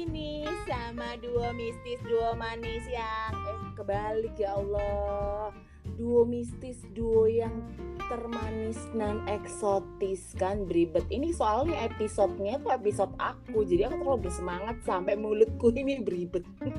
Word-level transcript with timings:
lagi 0.00 0.16
nih 0.16 0.48
sama 0.64 1.12
duo 1.20 1.52
mistis, 1.52 2.00
duo 2.08 2.32
manis 2.32 2.80
yang 2.88 3.36
eh 3.36 3.60
kebalik 3.76 4.32
ya 4.40 4.56
Allah. 4.56 5.52
Duo 6.00 6.24
mistis, 6.24 6.80
duo 6.96 7.28
yang 7.28 7.52
termanis 8.08 8.80
dan 8.96 9.20
eksotis 9.28 10.32
kan 10.40 10.64
beribet. 10.64 11.04
Ini 11.12 11.36
soalnya 11.36 11.84
episodenya 11.84 12.64
tuh 12.64 12.72
episode 12.72 13.12
aku, 13.20 13.60
jadi 13.68 13.92
aku 13.92 14.00
terlalu 14.00 14.24
bersemangat 14.24 14.80
sampai 14.88 15.20
mulutku 15.20 15.68
ini 15.76 16.00
beribet. 16.00 16.48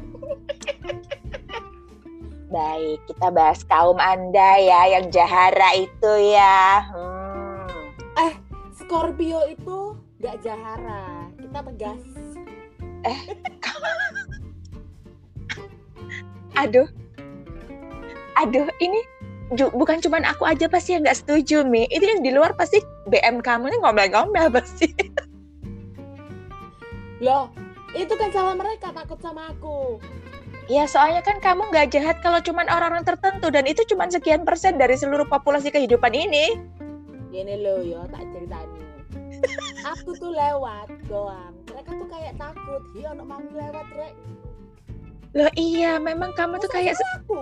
Baik, 2.49 3.05
kita 3.05 3.29
bahas 3.29 3.61
kaum 3.69 4.01
Anda 4.01 4.57
ya 4.57 4.97
yang 4.97 5.13
jahara 5.13 5.77
itu 5.77 6.13
ya. 6.33 6.89
Hmm. 6.89 7.69
Eh, 8.17 8.33
Scorpio 8.81 9.45
itu 9.45 9.93
gak 10.17 10.41
jahara, 10.41 11.29
kita 11.37 11.61
tegas. 11.69 12.10
Aduh. 16.61 16.87
Aduh, 18.39 18.67
ini 18.79 18.99
bukan 19.51 19.99
cuman 19.99 20.23
aku 20.23 20.47
aja 20.47 20.71
pasti 20.71 20.95
yang 20.95 21.03
nggak 21.03 21.19
setuju, 21.19 21.67
Mi. 21.67 21.83
Itu 21.91 22.07
yang 22.07 22.23
di 22.23 22.31
luar 22.31 22.55
pasti 22.55 22.79
BM 23.11 23.43
kamu 23.43 23.67
ini 23.71 23.77
ngomel-ngomel 23.83 24.47
pasti. 24.53 24.87
Loh, 27.25 27.51
itu 27.93 28.13
kan 28.17 28.33
salah 28.33 28.55
mereka 28.55 28.95
takut 28.95 29.19
sama 29.21 29.51
aku. 29.51 29.99
Ya, 30.71 30.87
soalnya 30.87 31.19
kan 31.19 31.43
kamu 31.43 31.67
nggak 31.73 31.91
jahat 31.91 32.23
kalau 32.23 32.39
cuman 32.39 32.63
orang-orang 32.71 33.03
tertentu 33.03 33.51
dan 33.51 33.67
itu 33.67 33.83
cuman 33.91 34.07
sekian 34.07 34.47
persen 34.47 34.79
dari 34.79 34.95
seluruh 34.95 35.27
populasi 35.27 35.67
kehidupan 35.67 36.15
ini. 36.15 36.55
Gini 37.27 37.59
loh 37.59 37.83
yo, 37.83 38.07
tak 38.07 38.23
ceritani. 38.31 38.90
Aku 39.85 40.09
tuh 40.17 40.31
lewat 40.31 40.87
doang. 41.09 41.53
Mereka 41.69 41.89
tuh 41.97 42.07
kayak 42.09 42.33
takut. 42.37 42.81
Iya, 42.97 43.07
anak 43.15 43.27
mami 43.27 43.51
lewat, 43.53 43.87
Rek. 43.95 44.13
Loh 45.31 45.51
iya, 45.55 45.95
memang 45.95 46.35
kamu 46.35 46.59
tuh 46.59 46.67
Masa 46.67 46.75
kayak 46.75 46.93
salah 46.99 47.15
aku. 47.23 47.41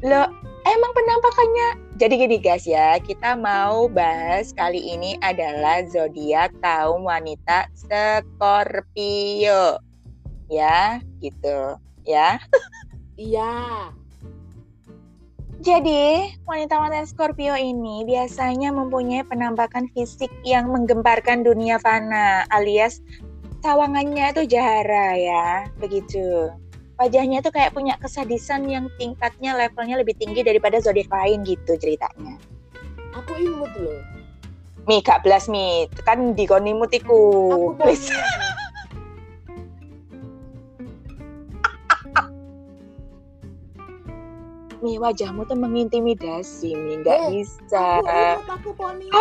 Loh, 0.00 0.28
emang 0.64 0.92
penampakannya. 0.96 1.68
Jadi 2.00 2.14
gini 2.16 2.36
guys 2.40 2.64
ya, 2.64 2.96
kita 3.00 3.36
mau 3.36 3.88
bahas 3.88 4.52
kali 4.56 4.80
ini 4.80 5.20
adalah 5.20 5.84
zodiak 5.88 6.52
kaum 6.64 7.04
wanita 7.04 7.68
Scorpio. 7.76 9.76
Ya, 10.48 11.04
gitu. 11.20 11.76
Ya. 12.08 12.40
Iya. 13.20 13.92
Jadi, 15.60 16.32
wanita-wanita 16.48 17.04
Scorpio 17.04 17.52
ini 17.52 18.00
biasanya 18.08 18.72
mempunyai 18.72 19.28
penampakan 19.28 19.92
fisik 19.92 20.32
yang 20.40 20.72
menggemparkan 20.72 21.44
dunia 21.44 21.76
fana, 21.76 22.48
alias 22.48 23.04
sawangannya 23.60 24.32
itu 24.32 24.56
jahara 24.56 25.20
ya, 25.20 25.68
begitu. 25.76 26.48
Wajahnya 26.96 27.44
tuh 27.44 27.52
kayak 27.52 27.76
punya 27.76 28.00
kesadisan 28.00 28.72
yang 28.72 28.88
tingkatnya 28.96 29.52
levelnya 29.52 30.00
lebih 30.00 30.16
tinggi 30.16 30.40
daripada 30.40 30.80
zodiak 30.80 31.12
lain 31.12 31.44
gitu 31.44 31.76
ceritanya. 31.76 32.40
Aku 33.20 33.36
imut 33.36 33.72
loh. 33.76 34.00
Mi, 34.88 35.04
gak 35.04 35.28
belas 35.28 35.44
Mi, 35.44 35.84
kan 36.08 36.32
dikoni 36.32 36.72
mutiku. 36.72 37.52
Aku 37.52 37.76
Please. 37.76 38.08
Mi, 44.80 44.96
wajahmu 44.96 45.44
tuh 45.44 45.60
mengintimidasi, 45.60 46.72
Mi, 46.72 47.04
nggak 47.04 47.18
Eh, 47.28 47.44
bisa. 47.44 48.00
Aku 48.00 48.48
aku 48.48 48.70
poni. 48.76 49.06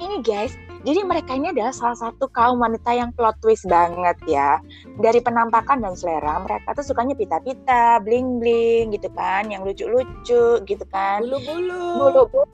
Ini 0.00 0.20
guys, 0.20 0.52
jadi 0.84 1.00
mereka 1.00 1.32
ini 1.32 1.48
adalah 1.48 1.72
salah 1.72 1.96
satu 1.96 2.28
kaum 2.28 2.60
wanita 2.60 2.92
yang 2.92 3.08
plot 3.16 3.40
twist 3.40 3.64
banget 3.64 4.20
ya. 4.28 4.60
Dari 5.00 5.20
penampakan 5.24 5.80
dan 5.80 5.96
selera, 5.96 6.44
mereka 6.44 6.76
tuh 6.76 6.84
sukanya 6.84 7.16
pita-pita, 7.16 8.04
bling-bling 8.04 8.92
gitu 8.92 9.08
kan, 9.16 9.48
yang 9.48 9.64
lucu-lucu 9.64 10.60
gitu 10.60 10.84
kan. 10.92 11.24
Bulu-bulu. 11.24 11.88
Bulu 11.96 12.44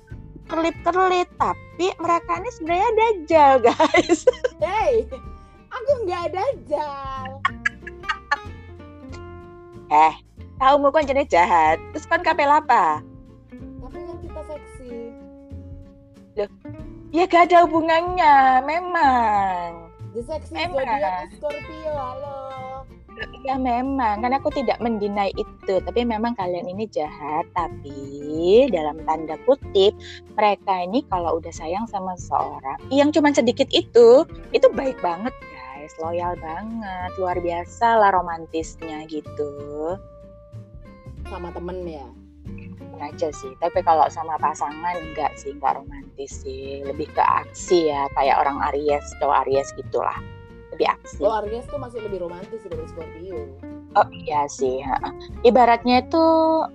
kerlip-kerlip, 0.47 1.27
tapi 1.43 1.91
mereka 1.99 2.39
ini 2.39 2.51
sebenarnya 2.55 2.91
dajjal 2.95 3.53
guys. 3.67 4.21
Hey, 4.63 4.86
Eh, 9.97 10.15
kamu 10.61 10.93
kan 10.93 11.09
jenis 11.09 11.33
jahat, 11.33 11.81
terus 11.97 12.05
kan 12.05 12.21
kapel 12.21 12.53
apa? 12.53 13.01
Tapi 13.81 13.97
yang 13.97 14.19
kita 14.21 14.41
seksi. 14.45 14.93
Ya 17.17 17.25
gak 17.25 17.49
ada 17.49 17.65
hubungannya, 17.65 18.61
memang. 18.69 19.89
The 20.13 20.21
seksi 20.21 20.53
Emang. 20.53 20.85
zodiak 20.85 21.33
Scorpio, 21.41 21.93
halo. 21.97 22.37
Ya 23.49 23.57
memang, 23.57 24.21
kan 24.21 24.37
aku 24.37 24.53
tidak 24.53 24.77
mendinai 24.85 25.33
itu, 25.33 25.81
tapi 25.81 26.05
memang 26.05 26.37
kalian 26.37 26.69
ini 26.69 26.85
jahat. 26.93 27.49
Tapi 27.57 28.69
dalam 28.69 29.01
tanda 29.09 29.41
kutip, 29.49 29.97
mereka 30.37 30.85
ini 30.85 31.01
kalau 31.09 31.41
udah 31.41 31.53
sayang 31.57 31.89
sama 31.89 32.13
seseorang, 32.21 32.77
yang 32.93 33.09
cuma 33.17 33.33
sedikit 33.33 33.73
itu, 33.73 34.29
itu 34.53 34.67
baik 34.77 35.01
banget 35.01 35.33
guys, 35.87 36.03
loyal 36.03 36.35
banget, 36.43 37.15
luar 37.15 37.39
biasa 37.39 38.03
lah 38.03 38.11
romantisnya 38.11 39.07
gitu. 39.07 39.95
Sama 41.31 41.55
temen 41.55 41.87
ya. 41.87 42.03
Aja 42.99 43.31
sih, 43.31 43.55
tapi 43.63 43.87
kalau 43.87 44.11
sama 44.11 44.35
pasangan 44.43 44.99
enggak 44.99 45.31
sih, 45.39 45.55
enggak 45.55 45.79
romantis 45.79 46.43
sih, 46.43 46.83
lebih 46.83 47.07
ke 47.15 47.23
aksi 47.23 47.87
ya, 47.87 48.11
kayak 48.19 48.43
orang 48.43 48.59
Aries, 48.73 49.07
cowok 49.23 49.47
Aries 49.47 49.71
gitulah, 49.79 50.19
lebih 50.75 50.91
aksi. 50.91 51.23
Lo 51.23 51.39
Aries 51.39 51.71
tuh 51.71 51.79
masih 51.79 52.03
lebih 52.03 52.27
romantis 52.27 52.67
dari 52.67 52.83
Scorpio. 52.91 53.47
Oh 53.95 54.09
iya 54.11 54.51
sih, 54.51 54.83
ibaratnya 55.47 56.03
itu 56.03 56.25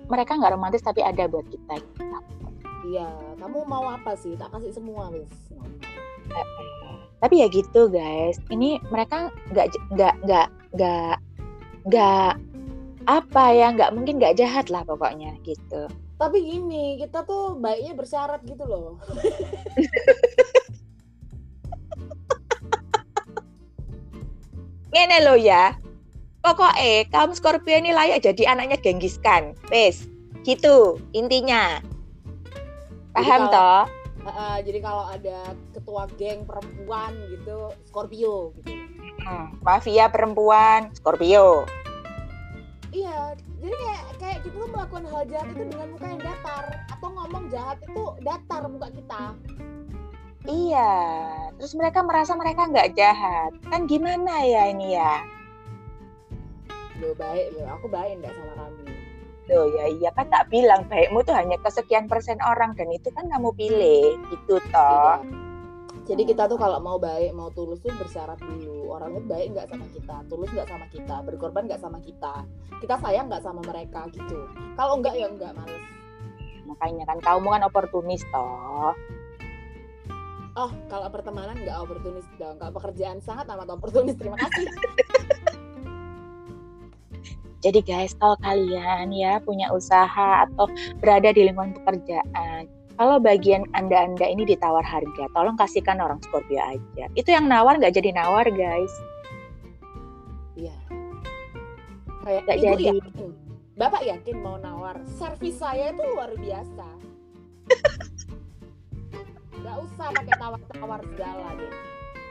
mereka 0.08 0.40
nggak 0.40 0.56
romantis 0.56 0.80
tapi 0.80 1.04
ada 1.04 1.28
buat 1.28 1.44
kita. 1.52 1.84
Iya, 2.88 3.12
kamu 3.42 3.68
mau 3.68 3.92
apa 3.92 4.16
sih? 4.16 4.32
Tak 4.38 4.56
kasih 4.56 4.72
semua, 4.72 5.12
wis. 5.12 5.28
Tapi 7.22 7.38
ya 7.38 7.46
gitu 7.46 7.86
guys, 7.86 8.42
ini 8.50 8.82
mereka 8.90 9.30
nggak 9.54 9.70
nggak 9.94 10.14
nggak 10.26 10.50
nggak 10.74 11.22
nggak 11.86 12.34
apa 13.06 13.44
ya 13.54 13.70
nggak 13.70 13.94
mungkin 13.94 14.18
nggak 14.18 14.42
jahat 14.42 14.66
lah 14.74 14.82
pokoknya 14.82 15.38
gitu. 15.46 15.86
Tapi 16.18 16.38
gini, 16.42 16.98
kita 16.98 17.22
tuh 17.22 17.54
baiknya 17.62 17.94
bersyarat 17.94 18.42
gitu 18.42 18.66
loh. 18.66 18.98
Ngene 24.92 25.24
lo 25.24 25.38
ya, 25.38 25.78
pokoknya 26.42 27.06
kaum 27.14 27.32
Scorpio 27.38 27.78
ini 27.78 27.94
layak 27.94 28.26
jadi 28.26 28.50
anaknya 28.50 28.82
Genghis 28.82 29.16
Khan, 29.22 29.54
wes 29.70 30.10
gitu 30.42 30.98
intinya. 31.14 31.78
Paham 33.14 33.46
kalau- 33.46 33.86
toh? 33.86 34.01
Heeh, 34.22 34.56
jadi 34.62 34.78
kalau 34.78 35.04
ada 35.10 35.50
ketua 35.74 36.06
geng 36.14 36.46
perempuan 36.46 37.10
gitu, 37.34 37.74
Scorpio 37.90 38.54
gitu. 38.62 38.70
Hmm, 39.26 39.54
mafia 39.66 40.06
perempuan 40.06 40.94
Scorpio. 40.94 41.66
Iya, 42.92 43.34
jadi 43.58 43.74
kayak 43.74 44.02
kayak 44.20 44.38
kita 44.44 44.56
tuh 44.62 44.70
melakukan 44.70 45.04
hal 45.08 45.22
jahat 45.26 45.48
itu 45.56 45.62
dengan 45.64 45.88
muka 45.96 46.06
yang 46.06 46.22
datar 46.22 46.64
atau 46.92 47.08
ngomong 47.08 47.44
jahat 47.48 47.78
itu 47.82 48.04
datar 48.22 48.62
muka 48.68 48.88
kita. 48.94 49.22
Iya, 50.42 50.92
terus 51.58 51.72
mereka 51.78 52.02
merasa 52.02 52.34
mereka 52.34 52.66
nggak 52.66 52.98
jahat. 52.98 53.50
Kan 53.70 53.86
gimana 53.86 54.42
ya 54.42 54.70
ini 54.70 54.98
ya? 54.98 55.22
Lo 56.98 57.14
baik 57.14 57.54
lo, 57.58 57.66
aku 57.74 57.86
baik 57.86 58.18
enggak 58.22 58.34
sama 58.34 58.54
kamu. 58.58 58.71
Loh 59.52 59.68
ya 59.68 59.84
iya 59.92 60.10
kan 60.16 60.32
tak 60.32 60.48
bilang 60.48 60.88
baikmu 60.88 61.20
tuh 61.28 61.36
hanya 61.36 61.60
kesekian 61.60 62.08
persen 62.08 62.40
orang 62.40 62.72
dan 62.72 62.88
itu 62.88 63.12
kan 63.12 63.28
kamu 63.28 63.52
pilih 63.52 64.16
gitu 64.32 64.56
toh. 64.72 65.20
Iya. 65.20 65.42
Jadi 66.02 66.22
kita 66.34 66.50
tuh 66.50 66.58
kalau 66.58 66.82
mau 66.82 66.98
baik, 66.98 67.30
mau 67.30 67.52
tulus 67.54 67.78
tuh 67.78 67.94
bersyarat 67.94 68.40
dulu. 68.42 68.90
Orang 68.90 69.14
itu 69.14 69.22
baik 69.28 69.54
nggak 69.54 69.68
sama 69.70 69.86
kita, 69.94 70.16
tulus 70.26 70.50
nggak 70.50 70.66
sama 70.66 70.86
kita, 70.90 71.16
berkorban 71.22 71.64
nggak 71.70 71.78
sama 71.78 71.98
kita. 72.02 72.34
Kita 72.82 72.98
sayang 72.98 73.30
nggak 73.30 73.44
sama 73.44 73.62
mereka 73.62 74.10
gitu. 74.10 74.50
Kalau 74.74 74.98
enggak 74.98 75.14
ya 75.14 75.30
enggak 75.30 75.54
males. 75.54 75.84
Makanya 76.66 77.04
kan 77.06 77.18
kamu 77.22 77.46
kan 77.54 77.62
oportunis 77.68 78.24
toh. 78.34 78.96
Oh, 80.52 80.70
kalau 80.90 81.08
pertemanan 81.08 81.56
nggak 81.60 81.78
oportunis 81.80 82.26
dong. 82.34 82.58
Kalau 82.58 82.72
pekerjaan 82.74 83.22
sangat 83.22 83.46
amat 83.46 83.70
oportunis. 83.70 84.18
Terima 84.18 84.36
kasih. 84.36 84.66
Jadi 87.62 87.78
guys, 87.86 88.12
kalau 88.18 88.34
kalian 88.42 89.14
ya 89.14 89.38
punya 89.38 89.70
usaha 89.70 90.44
atau 90.50 90.66
berada 90.98 91.30
di 91.30 91.46
lingkungan 91.46 91.78
pekerjaan, 91.78 92.66
kalau 92.98 93.22
bagian 93.22 93.64
anda-anda 93.78 94.26
ini 94.26 94.42
ditawar 94.42 94.82
harga, 94.82 95.30
tolong 95.30 95.54
kasihkan 95.54 96.02
orang 96.02 96.18
Scorpio 96.26 96.58
aja. 96.58 97.06
Itu 97.14 97.30
yang 97.30 97.46
nawar 97.46 97.78
nggak 97.78 97.94
jadi 97.94 98.10
nawar 98.18 98.44
guys. 98.50 98.92
Iya. 100.58 100.74
Kayak 102.26 102.42
Nggak 102.42 102.58
ibu 102.58 102.66
jadi. 102.66 102.84
yakin, 102.98 103.30
bapak 103.78 104.02
yakin 104.10 104.36
mau 104.42 104.58
nawar. 104.58 104.98
Servis 105.06 105.58
saya 105.62 105.94
itu 105.94 106.02
luar 106.02 106.34
biasa. 106.34 106.86
Nggak 109.62 109.76
usah 109.86 110.06
pakai 110.10 110.34
tawar-tawar 110.34 111.00
segala 111.14 111.48
deh 111.54 111.72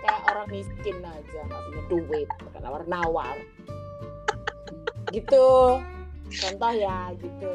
kayak 0.02 0.22
orang 0.34 0.48
miskin 0.50 0.98
aja 1.06 1.40
nggak 1.46 1.62
punya 1.70 1.82
duit 1.90 2.28
pakai 2.42 2.62
tawar-nawar 2.66 3.38
gitu 5.12 5.78
contoh 6.32 6.74
ya 6.74 7.12
gitu 7.20 7.52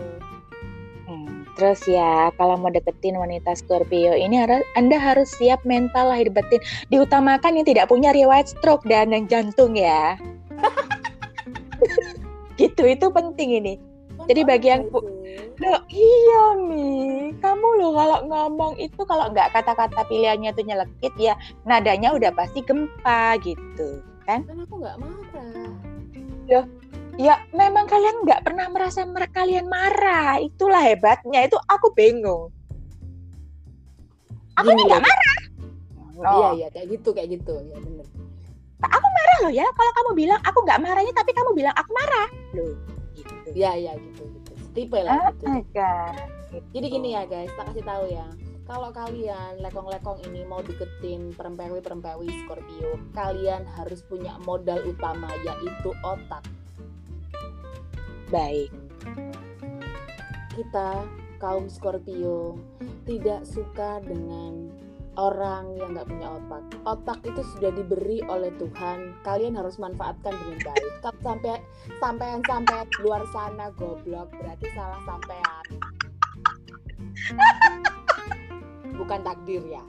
Hmm, 1.06 1.46
terus 1.54 1.86
ya, 1.86 2.34
kalau 2.34 2.58
mau 2.58 2.66
deketin 2.66 3.14
wanita 3.14 3.54
Scorpio 3.54 4.18
ini 4.18 4.42
harus 4.42 4.58
Anda 4.74 4.98
harus 4.98 5.30
siap 5.38 5.62
mental 5.62 6.10
lahir 6.10 6.34
batin. 6.34 6.58
Diutamakan 6.90 7.62
yang 7.62 7.62
tidak 7.62 7.86
punya 7.86 8.10
riwayat 8.10 8.50
stroke 8.50 8.82
dan 8.90 9.14
yang 9.14 9.30
jantung 9.30 9.78
ya. 9.78 10.18
gitu 12.58 12.90
itu 12.90 13.06
penting 13.06 13.62
ini. 13.62 13.78
Jadi 14.26 14.42
bagi 14.42 14.74
yang 14.74 14.90
Loh, 15.56 15.80
iya 15.88 16.52
Mi, 16.68 17.32
kamu 17.40 17.80
loh 17.80 17.96
kalau 17.96 18.18
ngomong 18.28 18.76
itu 18.76 19.00
kalau 19.08 19.32
nggak 19.32 19.56
kata-kata 19.56 20.04
pilihannya 20.04 20.52
itu 20.52 20.62
nyelekit 20.68 21.14
ya 21.16 21.32
nadanya 21.64 22.12
udah 22.12 22.28
pasti 22.36 22.60
gempa 22.60 23.40
gitu 23.40 24.04
kan? 24.28 24.44
kan 24.44 24.60
aku 24.60 24.84
nggak 24.84 25.00
marah 25.00 25.72
Ya 27.16 27.40
memang 27.56 27.88
kalian 27.88 28.28
nggak 28.28 28.44
pernah 28.44 28.68
merasa 28.68 29.08
mer- 29.08 29.32
kalian 29.32 29.66
marah, 29.66 30.36
itulah 30.40 30.84
hebatnya. 30.84 31.48
Itu 31.48 31.56
aku 31.64 31.92
bingung. 31.96 32.52
Aku 34.56 34.68
Gini 34.72 34.82
nggak 34.84 35.00
loh, 35.00 35.08
marah. 35.08 35.40
No. 36.16 36.32
iya 36.32 36.48
iya 36.64 36.68
kayak 36.72 36.96
gitu 36.96 37.12
kayak 37.12 37.28
gitu 37.28 37.60
ya 37.60 37.76
bener 37.76 38.08
marah 39.16 39.36
loh 39.44 39.52
ya. 39.52 39.66
Kalau 39.76 39.92
kamu 39.92 40.10
bilang 40.16 40.40
aku 40.44 40.58
nggak 40.64 40.80
marahnya, 40.80 41.12
tapi 41.12 41.30
kamu 41.36 41.50
bilang 41.52 41.74
aku 41.76 41.90
marah. 41.92 42.28
Loh, 42.56 42.72
gitu. 43.12 43.48
iya 43.52 43.70
iya 43.76 43.92
gitu 44.00 44.22
gitu 44.24 44.52
tipe 44.76 44.98
lah 45.00 45.32
gitu 45.32 45.44
Astaga. 45.48 45.92
Jadi 46.72 46.86
gini 46.88 47.08
ya 47.16 47.24
guys, 47.28 47.52
tak 47.56 47.72
kasih 47.72 47.84
tahu 47.84 48.04
ya. 48.12 48.26
Kalau 48.66 48.90
kalian 48.90 49.62
lekong-lekong 49.62 50.26
ini 50.26 50.42
mau 50.42 50.58
deketin 50.58 51.30
perempewi-perempewi 51.38 52.28
Scorpio, 52.44 52.98
kalian 53.14 53.62
harus 53.78 54.02
punya 54.02 54.34
modal 54.42 54.82
utama 54.82 55.30
yaitu 55.46 55.90
otak. 56.02 56.42
Baik. 58.26 58.74
Kita 60.56 61.06
kaum 61.38 61.68
Scorpio 61.68 62.58
tidak 63.06 63.46
suka 63.46 64.02
dengan 64.02 64.72
orang 65.16 65.78
yang 65.78 65.96
nggak 65.96 66.08
punya 66.08 66.28
otak. 66.36 66.62
Otak 66.84 67.18
itu 67.24 67.40
sudah 67.56 67.70
diberi 67.72 68.20
oleh 68.28 68.52
Tuhan. 68.60 69.16
Kalian 69.24 69.56
harus 69.56 69.80
manfaatkan 69.80 70.32
dengan 70.32 70.58
baik. 70.72 70.92
Sampai 71.24 71.62
sampean 72.02 72.40
sampai 72.44 72.84
luar 73.04 73.22
sana 73.32 73.72
goblok, 73.78 74.28
berarti 74.36 74.66
salah 74.76 75.00
sampean. 75.06 75.64
Bukan 78.96 79.20
takdir 79.24 79.62
ya. 79.70 79.84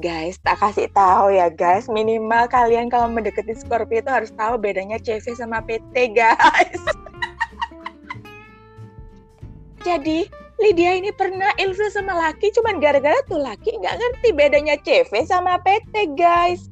Guys, 0.00 0.40
tak 0.40 0.56
kasih 0.58 0.88
tahu 0.90 1.36
ya 1.36 1.52
guys, 1.52 1.84
minimal 1.86 2.48
kalian 2.48 2.88
kalau 2.88 3.12
mendekati 3.12 3.52
Scorpio 3.52 4.00
itu 4.00 4.08
harus 4.08 4.32
tahu 4.34 4.56
bedanya 4.56 4.96
CV 4.96 5.36
sama 5.36 5.60
PT 5.62 6.16
guys. 6.16 6.82
Jadi 9.82 10.30
Lydia 10.62 10.94
ini 10.94 11.10
pernah 11.10 11.50
ilfil 11.58 11.90
sama 11.90 12.14
laki 12.14 12.54
cuman 12.54 12.78
gara-gara 12.78 13.18
tuh 13.26 13.42
laki 13.42 13.82
nggak 13.82 13.98
ngerti 13.98 14.28
bedanya 14.30 14.78
CV 14.78 15.26
sama 15.26 15.58
PT 15.66 16.14
guys. 16.14 16.70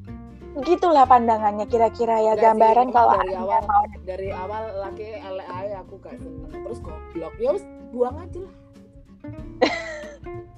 Begitulah 0.55 1.07
pandangannya 1.07 1.67
kira-kira 1.67 2.23
ya 2.23 2.35
sih, 2.35 2.43
gambaran 2.43 2.91
emang 2.91 2.95
kalau 2.95 3.15
dari 3.19 3.35
awal 3.39 3.61
mau 3.67 3.85
dari 4.03 4.31
awal 4.35 4.63
laki 4.83 5.07
LA 5.23 5.79
aku 5.79 5.95
gak 6.03 6.19
seneng. 6.19 6.51
Terus 6.51 6.79
goblok. 6.83 7.35
Ya 7.39 7.55
buang 7.91 8.17
aja 8.23 8.39
lah 8.47 8.60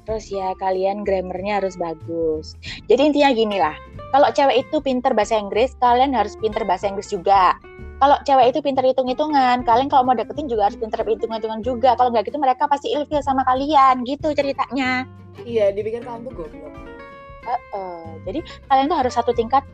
Terus 0.02 0.24
ya 0.30 0.54
kalian 0.58 1.06
grammarnya 1.06 1.62
harus 1.62 1.78
bagus. 1.78 2.58
Jadi 2.90 3.12
intinya 3.14 3.30
gini 3.30 3.56
lah, 3.62 3.76
kalau 4.10 4.28
cewek 4.34 4.66
itu 4.66 4.76
pinter 4.82 5.14
bahasa 5.14 5.38
Inggris, 5.38 5.72
kalian 5.78 6.12
harus 6.12 6.34
pinter 6.36 6.66
bahasa 6.66 6.90
Inggris 6.90 7.08
juga. 7.08 7.56
Kalau 8.02 8.18
cewek 8.26 8.50
itu 8.50 8.58
pinter 8.58 8.82
hitung-hitungan, 8.82 9.62
kalian 9.62 9.86
kalau 9.86 10.02
mau 10.02 10.18
deketin 10.18 10.50
juga 10.50 10.66
harus 10.66 10.74
pinter 10.74 11.06
hitung-hitungan 11.06 11.62
juga. 11.62 11.94
Kalau 11.94 12.10
nggak 12.10 12.26
gitu 12.26 12.38
mereka 12.42 12.66
pasti 12.66 12.90
ilfil 12.90 13.22
sama 13.22 13.46
kalian, 13.46 14.02
gitu 14.02 14.34
ceritanya. 14.34 15.06
iya 15.48 15.72
dipikir 15.72 16.04
kamu 16.04 16.28
tuh 16.28 16.44
goblok 16.44 16.92
Eh, 17.42 18.10
jadi 18.22 18.40
kalian 18.70 18.86
tuh 18.86 18.98
harus 18.98 19.12
satu 19.16 19.32
tingkat 19.34 19.66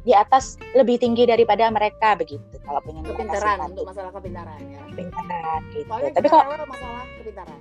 di 0.00 0.16
atas 0.16 0.56
lebih 0.72 0.96
tinggi 0.96 1.28
daripada 1.28 1.68
mereka 1.68 2.16
begitu. 2.16 2.56
Kalau 2.64 2.80
pengen 2.80 3.04
kepintaran 3.04 3.68
untuk 3.68 3.84
masalah 3.84 4.12
kepintaran 4.16 4.60
ya 4.64 4.80
satu 4.80 4.96
pintaran 4.96 5.60
gitu. 5.74 5.84
soalnya 5.84 6.10
Tapi 6.16 6.28
kalau 6.32 6.68
masalah 6.68 7.04
kepintaran 7.20 7.60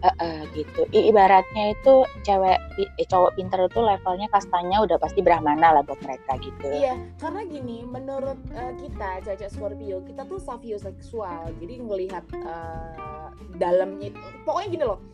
Eh, 0.00 0.16
eh, 0.16 0.40
gitu. 0.56 0.88
I- 0.96 1.12
ibaratnya 1.12 1.76
itu 1.76 2.08
cewek 2.24 2.56
eh, 2.80 3.04
cowok 3.04 3.36
pinter 3.36 3.68
itu 3.68 3.84
levelnya 3.84 4.32
kastanya 4.32 4.80
udah 4.80 4.96
pasti 4.96 5.20
brahmana 5.20 5.76
lah 5.76 5.84
buat 5.84 6.00
mereka 6.00 6.40
gitu. 6.40 6.72
iya 6.72 6.96
karena 7.20 7.44
gini 7.44 7.84
menurut 7.84 8.40
eh, 8.56 8.72
kita 8.80 9.20
cewek 9.28 9.52
Scorpio 9.52 10.00
kita 10.08 10.24
tuh 10.24 10.40
savioseksual 10.40 11.52
jadi 11.60 11.84
ngelihat 11.84 12.24
eh, 12.32 13.28
dalamnya 13.60 14.08
pokoknya 14.48 14.68
gini 14.72 14.84
loh 14.88 15.04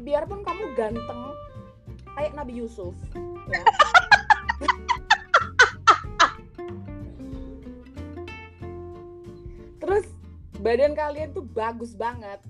biarpun 0.00 0.40
kamu 0.40 0.64
ganteng 0.80 1.20
kayak 2.16 2.32
Nabi 2.32 2.56
Yusuf 2.56 2.96
ya. 3.52 3.60
terus 9.76 10.08
badan 10.56 10.96
kalian 10.96 11.36
tuh 11.36 11.44
bagus 11.44 11.92
banget 11.92 12.40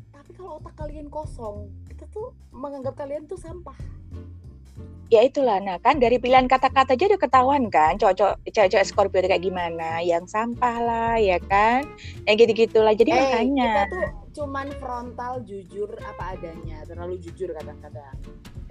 kalau 0.43 0.59
otak 0.59 0.75
kalian 0.75 1.07
kosong 1.07 1.71
kita 1.87 2.03
tuh 2.11 2.35
menganggap 2.51 2.99
kalian 2.99 3.31
tuh 3.31 3.39
sampah. 3.39 3.79
Ya 5.07 5.23
itulah, 5.23 5.61
nah 5.61 5.77
kan 5.79 6.01
dari 6.01 6.17
pilihan 6.19 6.49
kata-kata 6.49 6.97
aja 6.97 7.05
udah 7.05 7.21
ketahuan 7.21 7.69
kan 7.69 8.01
cowok 8.01 8.43
cewek 8.49 8.83
Scorpio 8.83 9.21
itu 9.23 9.29
kayak 9.29 9.45
gimana, 9.45 10.01
yang 10.03 10.25
sampah 10.27 10.77
lah 10.83 11.15
ya 11.21 11.37
kan, 11.47 11.85
yang 12.27 12.35
gitu-gitulah. 12.41 12.97
Jadi 12.97 13.13
Eh, 13.13 13.21
makanya 13.21 13.71
kita 13.71 13.83
tuh 13.93 14.07
cuman 14.43 14.67
frontal 14.81 15.45
jujur 15.45 15.93
apa 16.01 16.33
adanya 16.35 16.81
terlalu 16.89 17.21
jujur 17.21 17.53
kadang-kadang. 17.53 18.17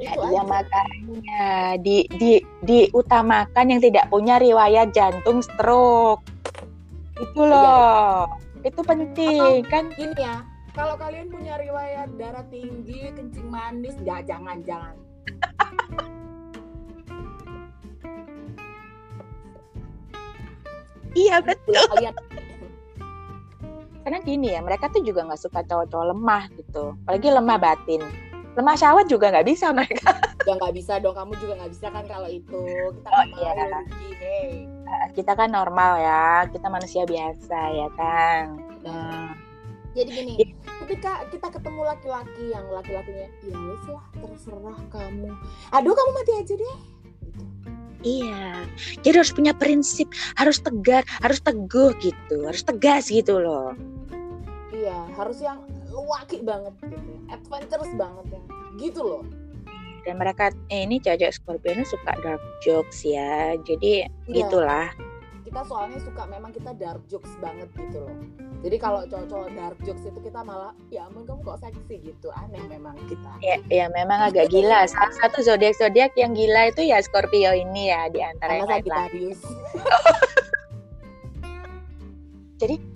Ya, 0.02 0.18
itu 0.18 0.28
ya 0.34 0.42
makanya 0.44 1.46
di 1.78 2.10
di 2.18 2.42
diutamakan 2.66 3.78
yang 3.78 3.82
tidak 3.86 4.10
punya 4.10 4.42
riwayat 4.42 4.92
jantung 4.98 5.46
stroke. 5.46 6.26
Itu 7.22 7.48
Iya, 7.48 7.54
loh. 7.54 8.26
Itu 8.66 8.82
penting 8.82 9.62
kan? 9.70 9.94
gini 9.94 10.20
ya 10.20 10.51
kalau 10.72 10.96
kalian 10.96 11.28
punya 11.28 11.60
riwayat 11.60 12.10
darah 12.16 12.46
tinggi 12.48 13.12
kencing 13.12 13.48
manis 13.48 13.96
nggak 14.00 14.24
jangan 14.26 14.60
jangan 14.64 14.96
Iya 21.12 21.44
betul. 21.44 21.76
Kalian 21.92 22.16
Karena 24.02 24.18
gini 24.26 24.48
ya, 24.50 24.60
mereka 24.66 24.90
tuh 24.90 25.06
juga 25.06 25.22
nggak 25.30 25.38
suka 25.38 25.62
cowok-cowok 25.62 26.08
lemah 26.16 26.44
gitu. 26.58 26.98
Apalagi 27.06 27.28
lemah 27.30 27.58
batin. 27.62 28.02
Lemah 28.58 28.76
syahwat 28.76 29.06
juga 29.08 29.30
nggak 29.30 29.48
bisa 29.48 29.70
mereka. 29.72 30.12
ya 30.42 30.58
nggak 30.58 30.74
bisa 30.74 30.98
dong 30.98 31.14
kamu 31.14 31.38
juga 31.38 31.54
nggak 31.62 31.72
bisa 31.72 31.88
kan 31.94 32.04
kalau 32.10 32.26
itu 32.26 32.60
kita 32.98 33.08
Oh, 33.14 33.24
nggak 33.30 33.54
iya. 33.54 33.78
rugi 33.78 34.10
hey 34.18 34.52
Kita 35.14 35.38
kan 35.38 35.54
normal 35.54 36.02
ya, 36.02 36.26
kita 36.50 36.66
manusia 36.66 37.04
biasa 37.06 37.60
ya 37.72 37.88
kan. 37.94 38.58
nah 38.82 39.38
jadi 39.92 40.10
gini 40.10 40.34
ketika 40.82 41.24
kita 41.30 41.48
ketemu 41.52 41.82
laki-laki 41.84 42.44
yang 42.50 42.66
laki-lakinya 42.70 43.28
ya 43.44 43.58
wes 43.60 43.86
lah 43.88 44.06
terserah 44.16 44.80
kamu 44.90 45.30
aduh 45.72 45.94
kamu 45.94 46.12
mati 46.16 46.32
aja 46.38 46.54
deh 46.56 46.78
gitu. 47.22 47.44
Iya, 48.02 48.66
jadi 49.06 49.22
harus 49.22 49.30
punya 49.30 49.54
prinsip, 49.54 50.10
harus 50.34 50.58
tegar, 50.58 51.06
harus 51.22 51.38
teguh 51.38 51.94
gitu, 52.02 52.50
harus 52.50 52.66
tegas 52.66 53.14
gitu 53.14 53.38
loh. 53.38 53.78
iya 54.74 55.06
harus 55.14 55.38
yang 55.38 55.62
laki 55.86 56.42
banget 56.42 56.74
gitu 56.82 56.98
adventurous 57.30 57.92
banget 57.94 58.26
ya 58.34 58.42
gitu 58.82 59.02
loh 59.06 59.24
Dan 60.02 60.18
mereka 60.18 60.50
eh, 60.74 60.82
ini 60.82 60.98
cewek 60.98 61.30
Scorpio 61.30 61.78
ini 61.78 61.86
suka 61.86 62.18
dark 62.26 62.42
jokes 62.66 63.06
ya, 63.06 63.54
jadi 63.62 64.10
Iya. 64.26 64.50
gitulah. 64.50 64.90
kita 65.46 65.62
soalnya 65.62 66.02
suka 66.02 66.26
memang 66.26 66.50
kita 66.50 66.74
dark 66.74 67.06
jokes 67.06 67.30
banget 67.38 67.70
gitu 67.78 68.02
loh 68.02 68.18
jadi 68.62 68.78
kalau 68.78 69.02
cowok-cowok 69.10 69.50
dark 69.58 69.78
jokes 69.82 70.06
itu 70.06 70.20
kita 70.22 70.46
malah 70.46 70.74
ya 70.94 71.10
ampun 71.10 71.26
kamu 71.26 71.42
kok 71.42 71.58
seksi 71.66 71.96
gitu 72.06 72.30
aneh 72.38 72.62
memang 72.70 72.94
kita 73.10 73.34
Ya, 73.42 73.58
ya 73.74 73.86
memang 73.90 74.30
agak 74.30 74.54
gila. 74.54 74.86
Salah 74.86 75.14
satu 75.18 75.42
zodiak 75.42 75.74
zodiak 75.82 76.14
yang 76.14 76.38
gila 76.38 76.70
itu 76.70 76.86
ya 76.86 77.02
Scorpio 77.02 77.58
ini 77.58 77.90
ya 77.90 78.06
di 78.14 78.22
antara 78.22 78.62
yang 78.62 78.70
lain. 78.70 78.86
Sagittarius 78.86 79.42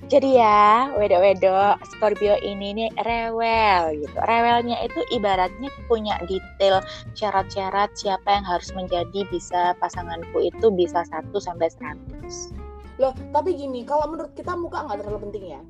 Jadi 0.06 0.38
ya, 0.38 0.94
wedok-wedok 0.94 1.82
Scorpio 1.90 2.38
ini 2.46 2.78
nih 2.78 2.90
rewel 3.02 4.06
gitu. 4.06 4.18
Rewelnya 4.22 4.78
itu 4.86 5.02
ibaratnya 5.10 5.74
punya 5.90 6.22
detail 6.30 6.86
syarat-syarat 7.18 7.90
siapa 7.98 8.30
yang 8.30 8.46
harus 8.46 8.70
menjadi 8.78 9.26
bisa 9.34 9.74
pasanganku 9.82 10.46
itu 10.46 10.70
bisa 10.70 11.02
1 11.10 11.34
sampai 11.42 11.74
100. 12.22 12.65
Loh 12.96 13.14
tapi 13.30 13.54
gini 13.54 13.84
kalau 13.84 14.08
menurut 14.08 14.32
kita 14.34 14.56
muka 14.56 14.86
nggak 14.86 15.04
terlalu 15.04 15.20
penting 15.30 15.44
ya 15.52 15.62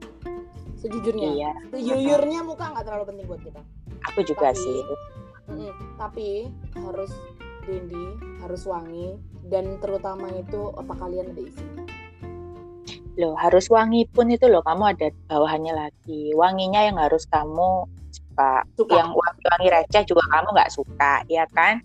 sejujurnya 0.78 1.30
Iya, 1.34 1.52
sejujurnya 1.74 2.40
muka 2.46 2.70
nggak 2.70 2.86
terlalu 2.86 3.06
penting 3.10 3.26
buat 3.26 3.42
kita 3.42 3.62
aku 4.06 4.20
juga 4.22 4.54
Tapi- 4.54 4.62
sih. 4.62 4.80
Mm-mm. 5.46 5.74
tapi 5.98 6.30
harus 6.74 7.14
Dendi 7.66 8.06
harus 8.42 8.62
wangi 8.66 9.18
dan 9.46 9.78
terutama 9.82 10.30
itu 10.34 10.70
apa 10.74 10.94
kalian 10.98 11.34
ada 11.34 11.42
isinya? 11.42 11.86
Loh, 13.18 13.34
harus 13.38 13.66
wangi 13.70 14.06
pun 14.06 14.30
itu 14.30 14.46
loh 14.46 14.62
kamu 14.62 14.94
ada 14.94 15.08
bawahannya 15.26 15.74
lagi. 15.74 16.30
Wanginya 16.36 16.84
yang 16.86 16.98
harus 17.00 17.26
kamu 17.26 17.90
suka. 18.12 18.66
Suka. 18.76 19.02
Yang 19.02 19.10
wangi-wangi 19.18 19.68
receh 19.72 20.04
juga 20.04 20.24
kamu 20.30 20.48
nggak 20.52 20.74
suka, 20.74 21.14
ya 21.26 21.46
kan? 21.56 21.82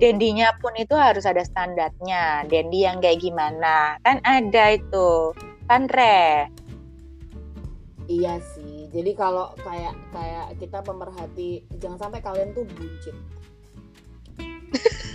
Dendinya 0.00 0.52
pun 0.58 0.72
itu 0.76 0.96
harus 0.96 1.28
ada 1.28 1.44
standarnya. 1.44 2.48
Dendi 2.48 2.84
yang 2.84 2.98
kayak 2.98 3.20
gimana? 3.20 4.00
Kan 4.02 4.20
ada 4.24 4.74
itu. 4.74 5.36
Kan 5.68 5.88
re. 5.88 6.48
Iya 8.10 8.42
sih. 8.56 8.90
Jadi 8.92 9.14
kalau 9.14 9.54
kayak 9.62 9.94
kayak 10.12 10.58
kita 10.58 10.78
pemerhati 10.82 11.64
jangan 11.80 12.08
sampai 12.08 12.20
kalian 12.20 12.50
tuh 12.52 12.66
buncit. 12.76 13.16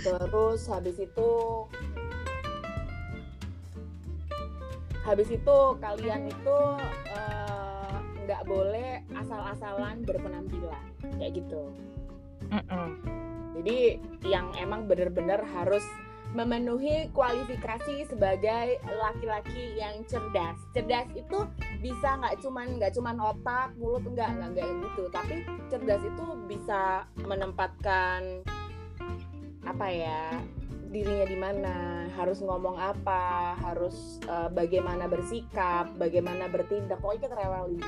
Terus 0.02 0.60
habis 0.70 0.96
itu 0.96 1.30
habis 5.04 5.28
itu 5.32 5.56
kalian 5.80 6.28
itu 6.28 6.58
eh, 7.12 7.96
nggak 8.24 8.42
boleh 8.44 9.04
asal-asalan 9.16 10.04
berpenampilan 10.04 10.84
kayak 11.20 11.44
gitu. 11.44 11.72
Mm-mm. 12.48 13.27
Jadi 13.58 13.98
yang 14.26 14.54
emang 14.54 14.86
benar-benar 14.86 15.42
harus 15.42 15.82
memenuhi 16.36 17.08
kualifikasi 17.16 18.04
sebagai 18.04 18.76
laki-laki 18.84 19.80
yang 19.80 20.04
cerdas. 20.04 20.60
Cerdas 20.76 21.08
itu 21.16 21.38
bisa 21.80 22.20
nggak 22.20 22.36
cuman 22.44 22.66
nggak 22.76 22.92
cuman 22.92 23.16
otak, 23.16 23.72
mulut 23.80 24.04
enggak 24.04 24.36
enggak 24.36 24.48
enggak 24.52 24.68
gitu. 24.84 25.02
Tapi 25.08 25.34
cerdas 25.72 26.02
itu 26.04 26.24
bisa 26.44 27.08
menempatkan 27.24 28.44
apa 29.64 29.86
ya 29.88 30.36
dirinya 30.88 31.26
di 31.28 31.36
mana, 31.36 31.76
harus 32.16 32.40
ngomong 32.40 32.80
apa, 32.80 33.56
harus 33.60 34.20
eh, 34.24 34.48
bagaimana 34.52 35.04
bersikap, 35.08 35.92
bagaimana 35.96 36.48
bertindak. 36.48 37.00
Pokoknya 37.00 37.28
kita 37.28 37.36
rewelin. 37.36 37.84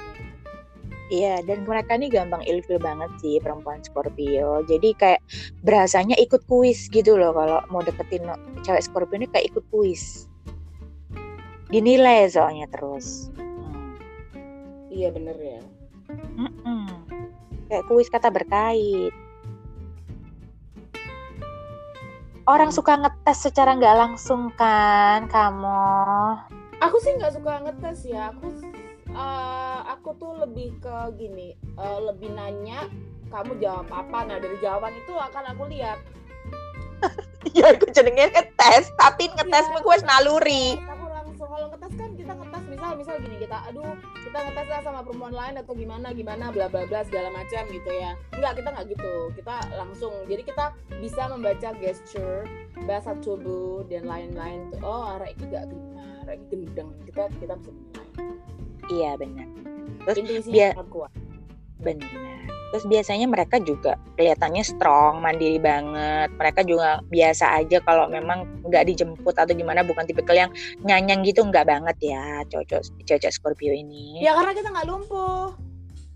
Iya, 1.11 1.43
dan 1.43 1.67
mereka 1.67 1.99
ini 1.99 2.07
gampang 2.07 2.47
ilfil 2.47 2.79
banget 2.79 3.11
sih 3.19 3.43
perempuan 3.43 3.83
Scorpio. 3.83 4.63
Jadi 4.71 4.95
kayak 4.95 5.21
berasanya 5.67 6.15
ikut 6.23 6.47
kuis 6.47 6.87
gitu 6.87 7.19
loh 7.19 7.35
kalau 7.35 7.59
mau 7.75 7.83
deketin 7.83 8.31
cewek 8.63 8.87
Scorpio 8.87 9.19
ini 9.19 9.27
kayak 9.27 9.51
ikut 9.51 9.67
kuis. 9.75 10.31
Dinilai 11.67 12.31
soalnya 12.31 12.71
terus. 12.71 13.27
Hmm. 13.35 13.99
Iya 14.87 15.11
bener 15.11 15.35
ya. 15.35 15.61
Mm-mm. 16.39 16.87
Kayak 17.67 17.87
kuis 17.91 18.07
kata 18.07 18.31
berkait. 18.31 19.11
Orang 22.47 22.71
suka 22.71 22.99
ngetes 22.99 23.51
secara 23.51 23.75
nggak 23.75 23.99
langsung 23.99 24.51
kan 24.55 25.27
kamu. 25.27 26.39
Aku 26.83 26.97
sih 27.03 27.19
nggak 27.19 27.35
suka 27.35 27.67
ngetes 27.67 27.99
ya. 28.07 28.31
Aku 28.35 28.47
eh, 29.21 29.79
aku 29.93 30.17
tuh 30.17 30.33
lebih 30.41 30.81
ke 30.81 30.97
gini, 31.21 31.53
eh, 31.57 31.99
lebih 32.01 32.33
nanya 32.33 32.89
kamu 33.31 33.61
jawab 33.63 33.87
apa. 33.93 34.19
Nah 34.27 34.37
dari 34.41 34.57
jawaban 34.59 34.97
itu 34.97 35.15
akan 35.15 35.45
aku 35.55 35.65
lihat. 35.71 35.99
ya 37.57 37.73
aku 37.73 37.89
jenenge 37.93 38.29
ngetes, 38.33 38.93
tapi 39.01 39.33
ngetes 39.33 39.67
Iya. 39.71 39.81
gue 39.81 39.97
naluri. 40.05 40.67
Kamu 40.85 41.07
langsung 41.09 41.49
kalau 41.49 41.67
ngetes 41.73 41.93
kan 41.97 42.11
kita 42.13 42.33
ngetes 42.37 42.65
misal 42.69 42.91
misal 43.01 43.15
gini 43.23 43.37
kita, 43.41 43.59
aduh 43.73 43.97
kita 44.21 44.39
ngetes 44.45 44.69
lah 44.69 44.81
sama 44.85 45.01
perempuan 45.01 45.33
lain 45.33 45.55
atau 45.57 45.73
gimana 45.73 46.13
gimana 46.13 46.45
bla 46.53 46.69
bla 46.69 46.85
bla 46.85 47.01
segala 47.09 47.33
macam 47.33 47.63
gitu 47.73 47.91
ya. 47.91 48.13
Enggak 48.37 48.53
kita 48.61 48.69
nggak 48.77 48.87
gitu. 48.93 49.13
Kita 49.41 49.57
langsung. 49.79 50.13
Jadi 50.29 50.43
kita 50.45 50.65
bisa 51.01 51.23
membaca 51.33 51.69
gesture, 51.81 52.45
bahasa 52.85 53.17
tubuh 53.25 53.89
dan 53.89 54.05
lain-lain 54.05 54.69
tuh. 54.75 54.81
Oh 54.85 55.17
arah 55.17 55.33
ini 55.33 55.45
gak 55.49 55.65
gimana, 55.73 56.05
arah 56.29 56.37
ini 56.37 56.45
gendeng. 56.53 56.91
Kita 57.09 57.33
kita 57.41 57.55
bisa 57.57 57.71
menilai. 57.73 58.09
Iya 58.91 59.15
benar. 59.17 59.47
Terus 60.05 60.17
Intuisinya 60.19 60.69
kuat. 60.91 61.13
Benar. 61.81 62.11
Terus 62.71 62.87
biasanya 62.87 63.27
mereka 63.27 63.59
juga 63.59 63.99
kelihatannya 64.15 64.63
strong, 64.63 65.19
mandiri 65.19 65.59
banget. 65.59 66.31
Mereka 66.39 66.63
juga 66.63 67.03
biasa 67.11 67.59
aja 67.59 67.83
kalau 67.83 68.07
memang 68.07 68.47
nggak 68.63 68.87
dijemput 68.87 69.35
atau 69.35 69.51
gimana, 69.51 69.83
bukan 69.83 70.07
tipikal 70.07 70.39
yang 70.39 70.51
nyanyang 70.87 71.27
gitu 71.27 71.43
nggak 71.43 71.67
banget 71.67 72.15
ya, 72.15 72.47
cocok 72.47 72.83
cocok 73.03 73.33
Scorpio 73.35 73.75
ini. 73.75 74.23
Ya 74.23 74.39
karena 74.39 74.55
kita 74.55 74.71
nggak 74.71 74.87
lumpuh. 74.87 75.51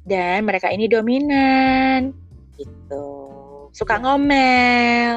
Dan 0.07 0.47
mereka 0.47 0.71
ini 0.71 0.87
dominan, 0.87 2.12
gitu. 2.54 3.09
Suka 3.75 3.99
Ya. 3.99 4.02
ngomel. 4.07 5.16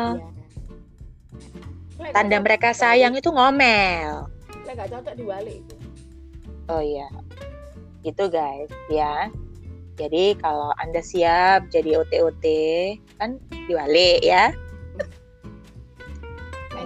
Lek 2.02 2.12
Tanda 2.18 2.38
mereka 2.42 2.74
sayang 2.74 3.14
itu 3.14 3.30
ngomel. 3.30 4.26
Lek 4.66 4.74
cocok 4.90 5.14
dibalik. 5.14 5.62
Oh 6.68 6.82
iya, 6.82 7.06
gitu 8.04 8.30
guys 8.30 8.70
ya. 8.92 9.32
Jadi 9.98 10.38
kalau 10.38 10.70
anda 10.78 11.02
siap 11.02 11.74
jadi 11.74 12.06
OT-OT 12.06 12.46
kan 13.18 13.42
ya. 14.22 14.54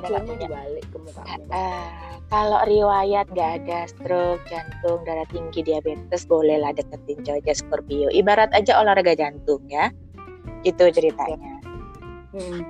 Dibalik 0.01 0.85
ke 0.87 0.97
muka. 0.97 1.21
Eh, 1.27 2.11
kalau 2.31 2.63
riwayat 2.63 3.27
nggak 3.35 3.51
ada 3.67 3.91
stroke, 3.91 4.39
jantung, 4.47 5.03
darah 5.03 5.27
tinggi, 5.35 5.67
diabetes, 5.67 6.23
bolehlah 6.23 6.71
deketin 6.71 7.19
cowok 7.27 7.51
Scorpio. 7.51 8.07
Ibarat 8.07 8.55
aja 8.55 8.79
olahraga 8.79 9.11
jantung 9.19 9.59
ya. 9.67 9.91
Itu 10.63 10.87
ceritanya. 10.87 11.59
Hmm. 12.31 12.63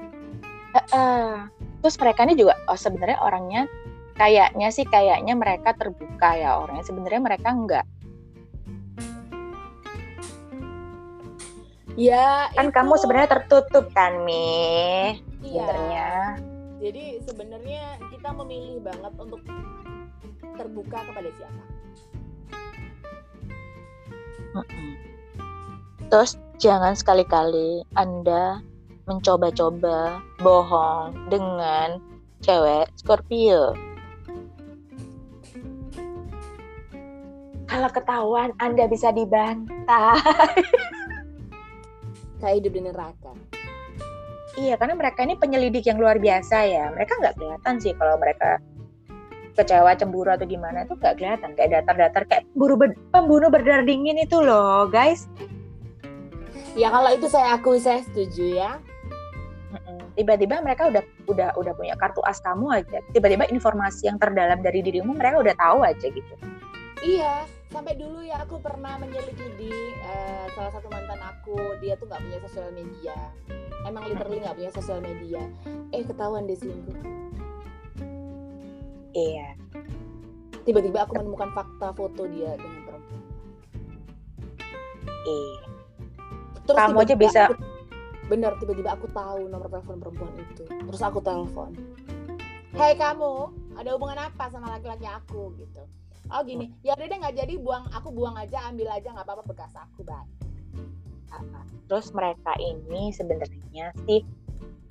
Terus 1.86 1.96
mereka 2.02 2.26
ini 2.26 2.34
juga 2.34 2.58
oh, 2.66 2.78
sebenarnya 2.80 3.22
orangnya 3.22 3.70
kayaknya 4.18 4.70
sih 4.74 4.86
kayaknya 4.90 5.38
mereka 5.38 5.78
terbuka 5.78 6.30
ya 6.34 6.58
orangnya. 6.58 6.82
Sebenarnya 6.82 7.22
mereka 7.22 7.54
enggak. 7.54 7.86
Ya, 12.00 12.48
Kan 12.56 12.72
itu- 12.72 12.76
kamu 12.76 12.94
sebenarnya 12.96 13.30
tertutup 13.36 13.92
kan, 13.92 14.24
Mi? 14.24 15.20
iya. 15.44 15.66
Sebenarnya. 15.68 16.08
Jadi 16.82 17.04
sebenarnya 17.22 17.84
kita 18.10 18.30
memilih 18.42 18.80
banget 18.82 19.14
untuk 19.20 19.42
terbuka 20.58 21.00
kepada 21.06 21.30
siapa. 21.38 21.64
Terus 26.10 26.32
jangan 26.58 26.98
sekali-kali 26.98 27.86
Anda 27.94 28.60
mencoba-coba 29.06 30.20
bohong 30.42 31.30
dengan 31.30 32.02
cewek 32.42 32.90
Scorpio. 32.98 33.78
Kalau 37.70 37.88
ketahuan 37.94 38.52
Anda 38.60 38.90
bisa 38.90 39.14
dibantai. 39.14 40.20
Kayak 42.42 42.56
hidup 42.66 42.72
di 42.74 42.82
neraka. 42.82 43.32
Iya, 44.60 44.76
karena 44.76 45.00
mereka 45.00 45.24
ini 45.24 45.40
penyelidik 45.40 45.88
yang 45.88 46.02
luar 46.02 46.20
biasa 46.20 46.58
ya. 46.68 46.92
Mereka 46.92 47.14
nggak 47.22 47.36
kelihatan 47.40 47.74
sih 47.80 47.96
kalau 47.96 48.20
mereka 48.20 48.60
kecewa, 49.56 49.96
cemburu 49.96 50.34
atau 50.34 50.44
gimana 50.44 50.84
itu 50.84 51.00
nggak 51.00 51.16
kelihatan. 51.16 51.56
Kayak 51.56 51.86
datar-datar, 51.86 52.24
kayak 52.28 52.44
buru 52.58 52.76
ber- 52.76 53.00
pembunuh 53.16 53.48
berdarah 53.48 53.86
dingin 53.86 54.20
itu 54.20 54.44
loh, 54.44 54.90
guys. 54.92 55.30
Ya 56.76 56.92
kalau 56.92 57.16
itu 57.16 57.28
saya 57.32 57.56
akui 57.56 57.80
saya 57.80 58.04
setuju 58.04 58.60
ya. 58.60 58.72
Tiba-tiba 60.12 60.60
mereka 60.60 60.92
udah 60.92 61.04
udah 61.32 61.50
udah 61.56 61.74
punya 61.80 61.96
kartu 61.96 62.20
as 62.28 62.44
kamu 62.44 62.84
aja. 62.84 63.00
Tiba-tiba 63.16 63.48
informasi 63.48 64.12
yang 64.12 64.20
terdalam 64.20 64.60
dari 64.60 64.84
dirimu 64.84 65.16
mereka 65.16 65.40
udah 65.40 65.56
tahu 65.56 65.80
aja 65.88 66.08
gitu. 66.12 66.34
Iya, 67.02 67.48
sampai 67.72 67.96
dulu 67.96 68.20
ya 68.20 68.44
aku 68.44 68.60
pernah 68.60 69.00
menyelidiki 69.00 69.72
eh, 69.96 70.46
salah 70.52 70.72
satu 70.72 70.92
mantan 70.92 71.18
aku, 71.18 71.56
dia 71.80 71.96
tuh 71.96 72.06
nggak 72.06 72.20
punya 72.20 72.40
sosial 72.44 72.70
media. 72.72 73.16
Emang 73.88 74.04
literally 74.06 74.44
nggak 74.44 74.56
punya 74.56 74.72
sosial 74.72 75.00
media. 75.00 75.42
Eh 75.90 76.04
ketahuan 76.04 76.46
dia 76.46 76.60
selingkuh. 76.60 77.00
Iya. 79.12 79.56
Tiba-tiba 80.62 81.04
aku 81.04 81.18
menemukan 81.18 81.50
fakta 81.52 81.90
foto 81.92 82.28
dia 82.30 82.54
dengan 82.54 82.82
perempuan. 82.86 83.24
Iya. 85.26 85.64
Terus 86.62 86.78
Kamu 86.78 86.98
aja 87.00 87.08
tiba-tiba 87.08 87.24
bisa- 87.26 87.50
aku- 87.50 87.70
bener 88.30 88.52
tiba-tiba 88.62 88.90
aku 88.96 89.08
tahu 89.12 89.42
nomor 89.48 89.68
telepon 89.68 89.98
perempuan 89.98 90.32
itu. 90.38 90.64
Terus 90.68 91.02
aku 91.02 91.20
telepon. 91.20 91.72
Hei 92.72 92.96
kamu, 92.96 93.52
ada 93.76 93.90
hubungan 93.92 94.20
apa 94.22 94.48
sama 94.48 94.72
laki-laki 94.72 95.04
aku 95.04 95.52
gitu? 95.60 95.84
Oh 96.30 96.42
gini, 96.46 96.70
ya 96.86 96.94
udah 96.94 97.08
deh 97.10 97.18
nggak 97.18 97.36
jadi 97.42 97.54
buang, 97.58 97.90
aku 97.92 98.14
buang 98.14 98.38
aja, 98.38 98.70
ambil 98.70 98.94
aja 98.94 99.10
nggak 99.10 99.26
apa-apa 99.26 99.44
bekas 99.48 99.74
aku, 99.74 100.06
bye. 100.06 100.28
Terus 101.88 102.12
mereka 102.16 102.56
ini 102.60 103.12
sebenarnya 103.12 103.96
sih 104.08 104.24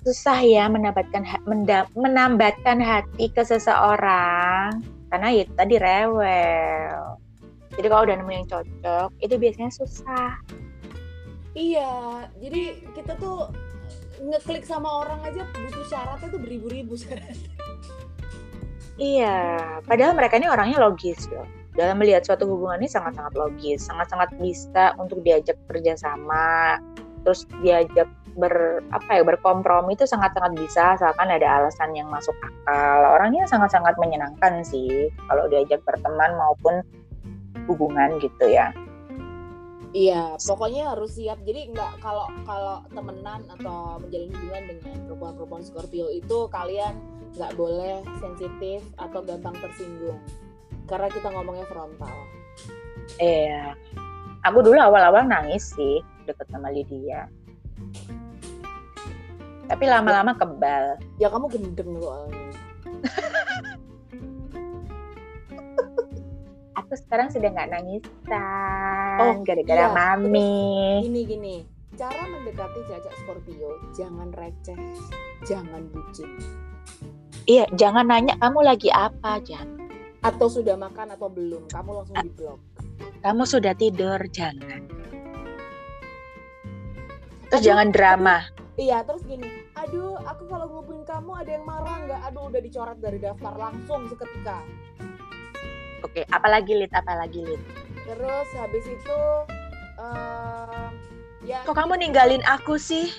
susah 0.01 0.41
ya 0.41 0.65
mendapatkan 0.65 1.21
menda- 1.45 1.89
menambatkan 1.93 2.81
hati 2.81 3.29
ke 3.29 3.45
seseorang 3.45 4.81
karena 5.13 5.27
ya 5.29 5.41
itu 5.45 5.53
tadi 5.53 5.75
rewel. 5.77 7.17
Jadi 7.71 7.87
kalau 7.87 8.03
udah 8.03 8.15
nemu 8.19 8.31
yang 8.33 8.47
cocok 8.49 9.09
itu 9.21 9.35
biasanya 9.37 9.71
susah. 9.71 10.29
Iya, 11.51 12.25
jadi 12.39 12.85
kita 12.95 13.17
tuh 13.19 13.51
ngeklik 14.21 14.63
sama 14.63 15.03
orang 15.03 15.19
aja 15.25 15.43
butuh 15.57 15.85
syaratnya 15.89 16.27
tuh 16.31 16.41
beribu-ribu 16.41 16.93
syarat. 16.95 17.37
Iya, 19.01 19.81
padahal 19.89 20.13
mereka 20.13 20.37
ini 20.37 20.45
orangnya 20.45 20.77
logis 20.77 21.25
loh. 21.33 21.49
Dalam 21.73 21.97
melihat 21.97 22.21
suatu 22.21 22.45
hubungan 22.45 22.77
ini 22.85 22.85
sangat-sangat 22.85 23.33
logis, 23.33 23.81
sangat-sangat 23.89 24.29
bisa 24.37 24.93
untuk 25.01 25.25
diajak 25.25 25.57
kerjasama, 25.65 26.77
terus 27.25 27.49
diajak 27.65 28.05
ber 28.37 28.85
apa 28.93 29.09
ya 29.19 29.23
berkompromi 29.25 29.97
itu 29.97 30.05
sangat-sangat 30.05 30.53
bisa 30.55 30.95
asalkan 30.95 31.33
ada 31.33 31.49
alasan 31.49 31.97
yang 31.97 32.13
masuk 32.13 32.37
akal. 32.45 33.17
Orangnya 33.17 33.49
sangat-sangat 33.49 33.97
menyenangkan 33.97 34.61
sih 34.61 35.09
kalau 35.25 35.49
diajak 35.49 35.81
berteman 35.81 36.37
maupun 36.37 36.85
hubungan 37.65 38.21
gitu 38.21 38.53
ya. 38.53 38.69
Iya, 39.91 40.39
pokoknya 40.39 40.95
harus 40.95 41.19
siap. 41.19 41.43
Jadi 41.43 41.75
nggak 41.75 41.99
kalau 41.99 42.31
kalau 42.47 42.79
temenan 42.95 43.43
atau 43.59 43.99
menjalin 43.99 44.31
hubungan 44.31 44.63
dengan 44.71 44.97
perempuan-perempuan 45.03 45.63
Scorpio 45.67 46.07
itu 46.07 46.47
kalian 46.47 46.95
nggak 47.35 47.55
boleh 47.59 47.99
sensitif 48.23 48.83
atau 48.99 49.19
gampang 49.23 49.55
tersinggung 49.59 50.19
karena 50.87 51.07
kita 51.11 51.27
ngomongnya 51.31 51.67
frontal. 51.67 52.17
Iya, 53.19 53.75
aku 54.47 54.63
dulu 54.63 54.79
awal-awal 54.79 55.27
nangis 55.27 55.75
sih 55.75 55.99
deket 56.23 56.47
sama 56.47 56.71
Lydia. 56.71 57.27
Tapi 59.67 59.87
lama-lama 59.87 60.35
kebal. 60.35 60.99
Ya 61.19 61.31
kamu 61.31 61.47
gendeng 61.51 61.99
soalnya. 61.99 62.47
aku 66.91 66.99
sekarang 67.07 67.31
sudah 67.31 67.55
nggak 67.55 67.71
nangisan 67.71 69.15
Oh, 69.23 69.39
gara-gara 69.47 69.87
iya. 69.87 69.95
mami. 69.95 71.07
Gini 71.07 71.21
gini, 71.23 71.55
cara 71.95 72.19
mendekati 72.27 72.83
cacak 72.83 73.15
Scorpio 73.23 73.79
jangan 73.95 74.27
receh, 74.35 74.75
jangan 75.47 75.87
bucin. 75.87 76.27
Iya, 77.47 77.71
jangan 77.79 78.11
nanya 78.11 78.35
kamu 78.43 78.59
lagi 78.67 78.91
apa, 78.91 79.39
Jan. 79.39 79.87
Atau 80.19 80.51
sudah 80.51 80.75
makan 80.75 81.15
atau 81.15 81.31
belum, 81.31 81.71
kamu 81.71 81.89
langsung 81.95 82.17
di 82.27 82.31
blok. 82.35 82.59
Kamu 83.23 83.43
sudah 83.47 83.71
tidur, 83.71 84.19
jangan. 84.27 84.83
Terus 87.47 87.55
Aduh, 87.55 87.67
jangan 87.71 87.87
drama. 87.95 88.51
Iya, 88.75 89.07
terus 89.07 89.23
gini, 89.23 89.47
aduh, 89.79 90.19
aku 90.27 90.43
kalau 90.51 90.67
ngubungin 90.67 91.07
kamu 91.07 91.39
ada 91.39 91.51
yang 91.55 91.63
marah 91.63 92.03
nggak? 92.03 92.19
Aduh, 92.27 92.51
udah 92.51 92.59
dicoret 92.59 92.99
dari 92.99 93.19
daftar 93.23 93.55
langsung 93.55 94.11
seketika. 94.11 94.59
Oke, 96.01 96.25
apalagi 96.29 96.73
lit, 96.75 96.91
apalagi 96.91 97.45
lit. 97.45 97.61
Terus 98.05 98.47
habis 98.57 98.85
itu, 98.89 99.19
eh 100.01 100.87
ya, 101.45 101.61
Kok 101.63 101.77
kamu 101.77 102.01
ninggalin 102.01 102.41
aku 102.45 102.77
sih? 102.77 103.09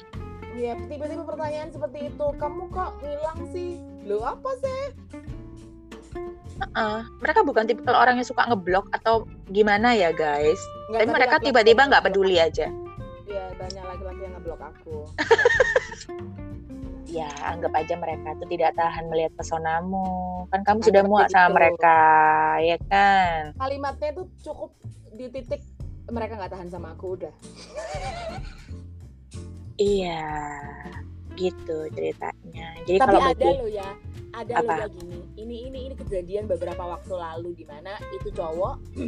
ya 0.53 0.77
tiba-tiba 0.85 1.25
pertanyaan 1.25 1.73
seperti 1.73 2.13
itu, 2.13 2.27
kamu 2.37 2.69
kok 2.69 3.01
ngilang 3.01 3.41
sih? 3.57 3.81
Lo 4.05 4.21
apa 4.21 4.51
sih? 4.61 4.83
Heeh. 6.61 6.99
Mereka 7.25 7.41
bukan 7.43 7.65
tipikal 7.65 7.97
orang 7.97 8.21
yang 8.21 8.29
suka 8.29 8.45
ngeblok 8.45 8.87
atau 8.93 9.25
gimana 9.49 9.97
ya 9.97 10.13
guys. 10.13 10.61
Nggak, 10.93 11.01
Tapi 11.01 11.11
mereka 11.11 11.35
laki-laki 11.41 11.47
tiba-tiba 11.49 11.83
nggak 11.89 12.05
peduli 12.05 12.37
aja. 12.37 12.67
Iya, 13.25 13.45
banyak 13.57 13.85
laki-laki 13.89 14.21
yang 14.21 14.35
ngeblok 14.37 14.61
aku. 14.61 14.97
Ya, 17.13 17.29
anggap 17.45 17.77
aja 17.77 17.93
mereka 17.95 18.33
tuh 18.41 18.49
tidak 18.49 18.73
tahan 18.73 19.05
melihat 19.07 19.37
pesonamu. 19.37 20.49
Kan 20.49 20.65
kamu 20.65 20.81
Nah, 20.81 20.87
sudah 20.89 21.03
muak 21.05 21.29
sama 21.29 21.45
itu. 21.45 21.55
mereka, 21.61 21.99
ya 22.65 22.77
kan? 22.89 23.41
Kalimatnya 23.55 24.11
tuh 24.17 24.27
cukup 24.41 24.71
di 25.13 25.29
titik 25.29 25.61
mereka 26.09 26.41
nggak 26.41 26.53
tahan 26.57 26.73
sama 26.73 26.97
aku 26.97 27.21
udah. 27.21 27.35
Iya, 29.77 30.25
gitu 31.35 31.79
ceritanya. 31.91 32.67
Jadi 32.85 32.97
Tapi 32.97 33.09
kalau 33.09 33.21
ada 33.21 33.35
bagi 33.35 33.59
loh 33.59 33.69
ya, 33.69 33.89
ada 34.33 34.53
Apa? 34.57 34.63
loh 34.63 34.79
ya 34.79 34.87
gini. 34.89 35.19
Ini 35.35 35.57
ini 35.69 35.79
ini 35.91 35.95
kejadian 35.97 36.45
beberapa 36.47 36.81
waktu 36.81 37.13
lalu 37.13 37.51
di 37.57 37.65
mana 37.65 37.93
itu 38.15 38.29
cowok 38.31 38.77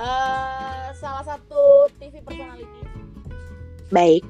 eh 0.00 0.86
salah 0.94 1.24
satu 1.26 1.88
TV 1.96 2.20
personality 2.20 2.80
baik, 3.90 4.22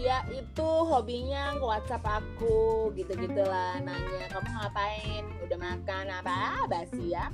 dia 0.00 0.24
itu 0.32 0.64
hobinya 0.64 1.52
nge-WhatsApp 1.60 2.00
aku 2.00 2.88
gitu-gitu 2.96 3.44
lah 3.44 3.76
nanya 3.84 4.32
kamu 4.32 4.48
ngapain 4.56 5.24
udah 5.44 5.58
makan 5.60 6.04
apa 6.08 6.32
Ah, 6.32 6.64
basi 6.64 7.12
ya 7.12 7.28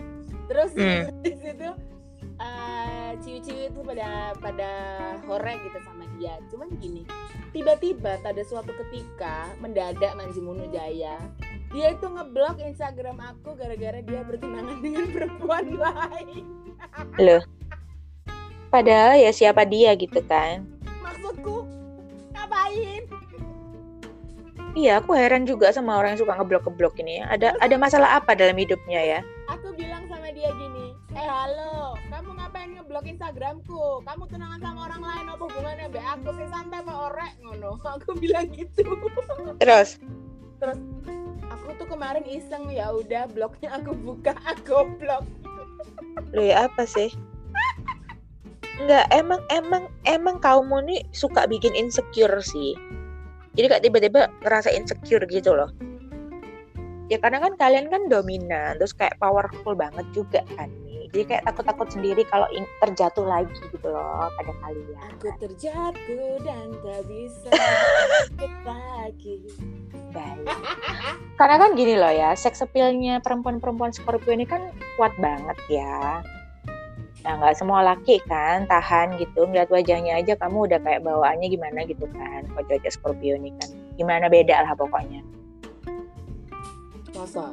terus 0.50 0.74
Hmm. 0.74 1.06
di 1.22 1.38
situ 1.38 1.70
eh 2.36 3.16
ciwi-ciwi 3.22 3.70
itu 3.70 3.80
pada 3.80 4.34
pada 4.42 4.70
hore 5.24 5.54
gitu 5.62 5.78
sama 5.86 6.04
dia 6.18 6.36
cuman 6.50 6.68
gini 6.76 7.06
tiba-tiba 7.54 8.18
pada 8.20 8.42
suatu 8.42 8.74
ketika 8.84 9.48
mendadak 9.62 10.12
Manjimunu 10.18 10.66
Jaya 10.68 11.16
dia 11.70 11.86
itu 11.94 12.06
ngeblok 12.06 12.58
Instagram 12.58 13.22
aku 13.22 13.54
gara-gara 13.54 14.02
dia 14.02 14.26
bertunangan 14.26 14.82
dengan 14.82 15.06
perempuan 15.14 15.64
lain 15.86 16.44
loh. 17.16 17.42
Padahal 18.66 19.16
ya 19.16 19.30
siapa 19.30 19.62
dia 19.64 19.94
gitu 19.96 20.18
kan? 20.26 20.66
maksudku 21.00 21.64
ngapain 22.56 23.04
Iya, 24.76 25.00
aku 25.00 25.16
heran 25.16 25.48
juga 25.48 25.72
sama 25.72 25.96
orang 25.96 26.12
yang 26.12 26.20
suka 26.20 26.36
ngeblok-ngeblok 26.36 27.00
ini. 27.00 27.24
Ada 27.24 27.56
ada 27.64 27.76
masalah 27.80 28.20
apa 28.20 28.36
dalam 28.36 28.60
hidupnya 28.60 29.00
ya? 29.00 29.20
aku 29.48 29.72
bilang 29.72 30.04
sama 30.04 30.28
dia 30.36 30.52
gini 30.52 30.92
eh 31.16 31.24
halo 31.24 31.96
kamu 32.12 32.36
ngapain 32.36 32.76
ngeblok 32.76 33.08
instagramku? 33.08 34.04
Kamu 34.04 34.28
tunangan 34.28 34.60
sama 34.60 34.80
orang 34.84 35.00
lain 35.00 35.26
apa 35.32 35.42
hubungannya? 35.48 35.86
Be 35.88 36.00
aku 36.04 36.28
sih 36.36 36.48
santai 36.52 36.84
pak 36.84 36.92
orek? 37.08 37.32
Ngono. 37.40 37.80
Aku 37.96 38.20
bilang 38.20 38.52
gitu. 38.52 38.84
Terus, 39.56 39.96
terus 40.60 40.76
aku 41.48 41.68
tuh 41.80 41.88
kemarin 41.88 42.24
iseng 42.28 42.68
ya 42.68 42.92
udah 42.92 43.32
bloknya 43.32 43.72
aku 43.72 43.96
buka 43.96 44.36
aku 44.52 44.92
blok 45.00 45.24
lu 46.36 46.42
ya 46.44 46.68
apa 46.68 46.84
sih? 46.84 47.16
Enggak, 48.76 49.08
emang 49.08 49.40
emang 49.48 49.84
emang 50.04 50.36
kamu 50.36 50.76
nih 50.84 51.00
suka 51.16 51.48
bikin 51.48 51.72
insecure 51.72 52.36
sih. 52.44 52.76
Jadi 53.56 53.66
kayak 53.72 53.84
tiba-tiba 53.88 54.28
ngerasa 54.44 54.68
insecure 54.76 55.24
gitu 55.24 55.56
loh. 55.56 55.72
Ya 57.08 57.16
karena 57.22 57.38
kan 57.38 57.54
kalian 57.56 57.88
kan 57.88 58.10
dominan, 58.10 58.76
terus 58.76 58.92
kayak 58.92 59.16
powerful 59.16 59.72
banget 59.72 60.04
juga 60.12 60.44
kan 60.58 60.68
nih. 60.84 61.08
Jadi 61.08 61.24
kayak 61.24 61.42
takut-takut 61.48 61.88
sendiri 61.88 62.22
kalau 62.28 62.44
terjatuh 62.84 63.24
lagi 63.24 63.56
gitu 63.72 63.88
loh 63.88 64.28
pada 64.36 64.52
kalian. 64.60 65.08
aku 65.14 65.30
terjatuh 65.40 66.34
dan 66.44 66.66
tak 66.82 67.00
bisa 67.08 67.50
lagi 68.68 69.40
Baik. 70.12 70.46
Karena 71.38 71.56
kan 71.62 71.70
gini 71.78 71.94
loh 71.96 72.12
ya, 72.12 72.34
seks 72.36 72.60
appeal-nya 72.60 73.22
perempuan-perempuan 73.22 73.94
Scorpio 73.94 74.34
ini 74.34 74.44
kan 74.44 74.74
kuat 75.00 75.14
banget 75.16 75.56
ya. 75.70 76.20
Nah, 77.26 77.42
nggak 77.42 77.58
semua 77.58 77.82
laki 77.82 78.22
kan 78.30 78.70
tahan 78.70 79.18
gitu, 79.18 79.50
ngeliat 79.50 79.66
wajahnya 79.66 80.22
aja 80.22 80.38
kamu 80.38 80.70
udah 80.70 80.78
kayak 80.78 81.02
bawaannya 81.02 81.50
gimana 81.50 81.82
gitu 81.82 82.06
kan, 82.14 82.46
kalau 82.54 82.62
cowok 82.70 82.86
Scorpio 82.86 83.34
ini 83.34 83.50
kan. 83.58 83.74
Gimana 83.98 84.30
beda 84.30 84.62
lah 84.62 84.78
pokoknya. 84.78 85.26
masa 87.18 87.50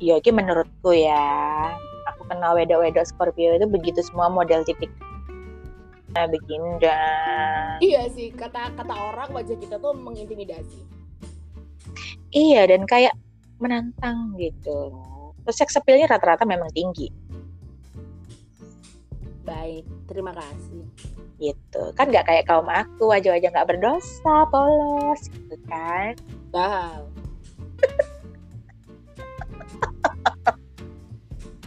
Iya, 0.00 0.24
ini 0.24 0.30
menurutku 0.32 0.96
ya. 0.96 1.68
Aku 2.14 2.24
kenal 2.32 2.56
wedok-wedok 2.56 3.04
Scorpio 3.04 3.60
itu 3.60 3.68
begitu 3.68 4.00
semua 4.00 4.32
model 4.32 4.64
tipik. 4.64 4.88
Nah, 6.12 6.28
begini 6.28 6.76
dan 6.80 7.80
iya 7.80 8.04
sih 8.12 8.28
kata 8.32 8.76
kata 8.76 8.92
orang 8.92 9.32
wajah 9.32 9.56
kita 9.56 9.80
tuh 9.80 9.96
mengintimidasi 9.96 10.84
iya 12.36 12.68
dan 12.68 12.84
kayak 12.84 13.16
menantang 13.56 14.36
gitu. 14.36 14.92
Terus 15.42 15.56
seks 15.56 15.78
appeal-nya 15.78 16.10
rata-rata 16.10 16.42
memang 16.42 16.68
tinggi. 16.74 17.08
Baik 19.62 19.86
terima 20.10 20.34
kasih. 20.34 20.82
Gitu. 21.38 21.82
Kan 21.94 22.10
nggak 22.10 22.26
kayak 22.26 22.50
kaum 22.50 22.66
aku 22.66 23.14
wajah-wajah 23.14 23.54
nggak 23.54 23.68
berdosa 23.70 24.36
polos 24.50 25.30
gitu 25.30 25.54
kan? 25.70 26.18
Wow. 26.50 27.06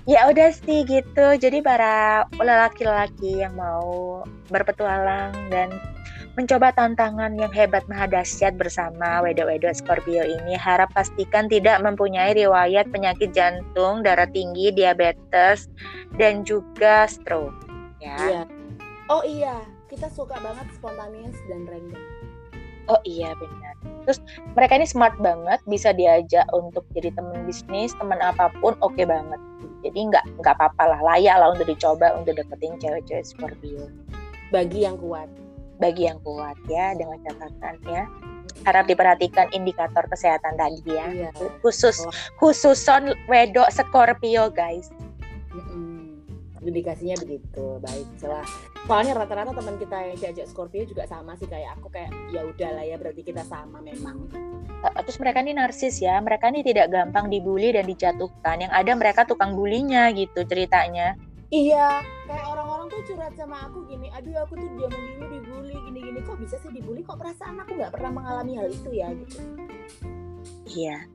ya 0.12 0.27
udah 0.27 0.51
sih 0.51 0.84
gitu. 0.84 1.25
Jadi 1.39 1.63
para 1.63 2.27
lelaki-lelaki 2.36 3.47
yang 3.47 3.55
mau 3.55 4.27
berpetualang 4.51 5.31
dan 5.47 5.71
mencoba 6.36 6.75
tantangan 6.75 7.31
yang 7.39 7.47
hebat 7.55 7.88
maha 7.88 8.12
dahsyat 8.12 8.60
bersama 8.60 9.23
wedok-wedok 9.23 9.71
Scorpio 9.71 10.19
ini 10.19 10.60
harap 10.60 10.91
pastikan 10.91 11.47
tidak 11.47 11.79
mempunyai 11.79 12.36
riwayat 12.36 12.91
penyakit 12.91 13.31
jantung 13.31 14.03
darah 14.03 14.27
tinggi 14.27 14.75
diabetes 14.75 15.71
dan 16.19 16.43
juga 16.43 17.08
stroke 17.08 17.64
ya 17.97 18.15
Iya. 18.17 18.43
Oh 19.05 19.21
iya, 19.21 19.62
kita 19.86 20.10
suka 20.10 20.34
banget 20.36 20.65
spontaneous 20.73 21.38
dan 21.45 21.63
random. 21.65 22.01
Oh 22.86 22.97
iya 23.03 23.34
benar. 23.34 23.73
Terus 24.03 24.17
mereka 24.51 24.75
ini 24.75 24.86
smart 24.86 25.13
banget, 25.17 25.62
bisa 25.65 25.89
diajak 25.89 26.45
untuk 26.51 26.86
jadi 26.91 27.10
teman 27.12 27.45
bisnis, 27.45 27.93
teman 27.95 28.17
apa 28.17 28.49
pun, 28.55 28.73
oke 28.79 28.97
banget. 28.99 29.38
Jadi 29.81 30.10
nggak 30.10 30.25
nggak 30.38 30.53
apa-apa 30.53 30.84
lah, 30.86 30.99
layak 31.03 31.38
lah 31.38 31.53
untuk 31.53 31.65
dicoba 31.65 32.13
untuk 32.13 32.34
deketin 32.34 32.77
cewek-cewek 32.77 33.25
Scorpio. 33.25 33.89
Bagi 34.49 34.81
yang 34.81 34.97
kuat. 34.97 35.29
bagi 35.75 36.08
yang 36.08 36.23
kuat 36.23 36.55
ya 36.65 36.95
dengan 36.95 37.19
catatan 37.19 37.75
ya 37.84 38.08
harap 38.63 38.88
diperhatikan 38.88 39.51
indikator 39.51 40.08
kesehatan 40.08 40.55
tadi 40.55 40.79
ya 40.88 41.05
Iya. 41.12 41.29
khusus 41.60 41.99
Oh. 41.99 42.15
khusus 42.39 42.79
son 42.79 43.12
wedok 43.27 43.67
Scorpio 43.67 44.47
guys 44.47 44.88
Mm-mm. 45.51 45.84
Indikasinya 46.65 47.15
begitu, 47.21 47.78
baik 47.78 48.08
celah. 48.17 48.45
Soalnya 48.89 49.13
rata-rata 49.13 49.54
teman 49.54 49.78
kita 49.78 49.97
yang 50.01 50.17
diajak 50.17 50.49
Scorpio 50.49 50.82
juga 50.86 51.06
sama 51.06 51.38
sih 51.38 51.45
kayak 51.45 51.78
aku 51.78 51.93
kayak 51.93 52.10
ya 52.34 52.41
udahlah 52.41 52.82
ya 52.82 52.97
berarti 52.97 53.21
kita 53.21 53.45
sama 53.45 53.78
memang. 53.86 54.25
Eh, 54.82 55.01
terus 55.06 55.17
mereka 55.21 55.45
ini 55.45 55.54
narsis 55.54 56.01
ya 56.01 56.17
mereka 56.21 56.49
ini 56.49 56.65
tidak 56.65 56.89
gampang 56.89 57.30
dibully 57.30 57.73
dan 57.73 57.86
dijatuhkan 57.86 58.65
yang 58.65 58.73
ada 58.73 58.91
mereka 58.93 59.25
tukang 59.25 59.54
bulinya 59.54 60.10
gitu 60.13 60.45
ceritanya 60.45 61.17
Iya, 61.54 62.01
kayak 62.25 62.45
orang-orang 62.51 62.89
tuh 62.89 63.06
curhat 63.06 63.38
sama 63.38 63.69
aku 63.69 63.86
gini, 63.86 64.10
aduh 64.10 64.34
aku 64.43 64.58
tuh 64.58 64.65
dia 64.75 64.89
dulu 64.89 65.23
dibully 65.30 65.78
gini-gini, 65.88 66.19
kok 66.25 66.41
bisa 66.41 66.58
sih 66.58 66.73
dibully, 66.73 67.06
kok 67.06 67.21
perasaan 67.21 67.62
aku 67.62 67.78
nggak 67.78 67.93
pernah 67.93 68.12
mengalami 68.12 68.58
hal 68.58 68.67
itu 68.73 68.89
ya 68.89 69.13
gitu. 69.13 69.39
iya 70.65 71.06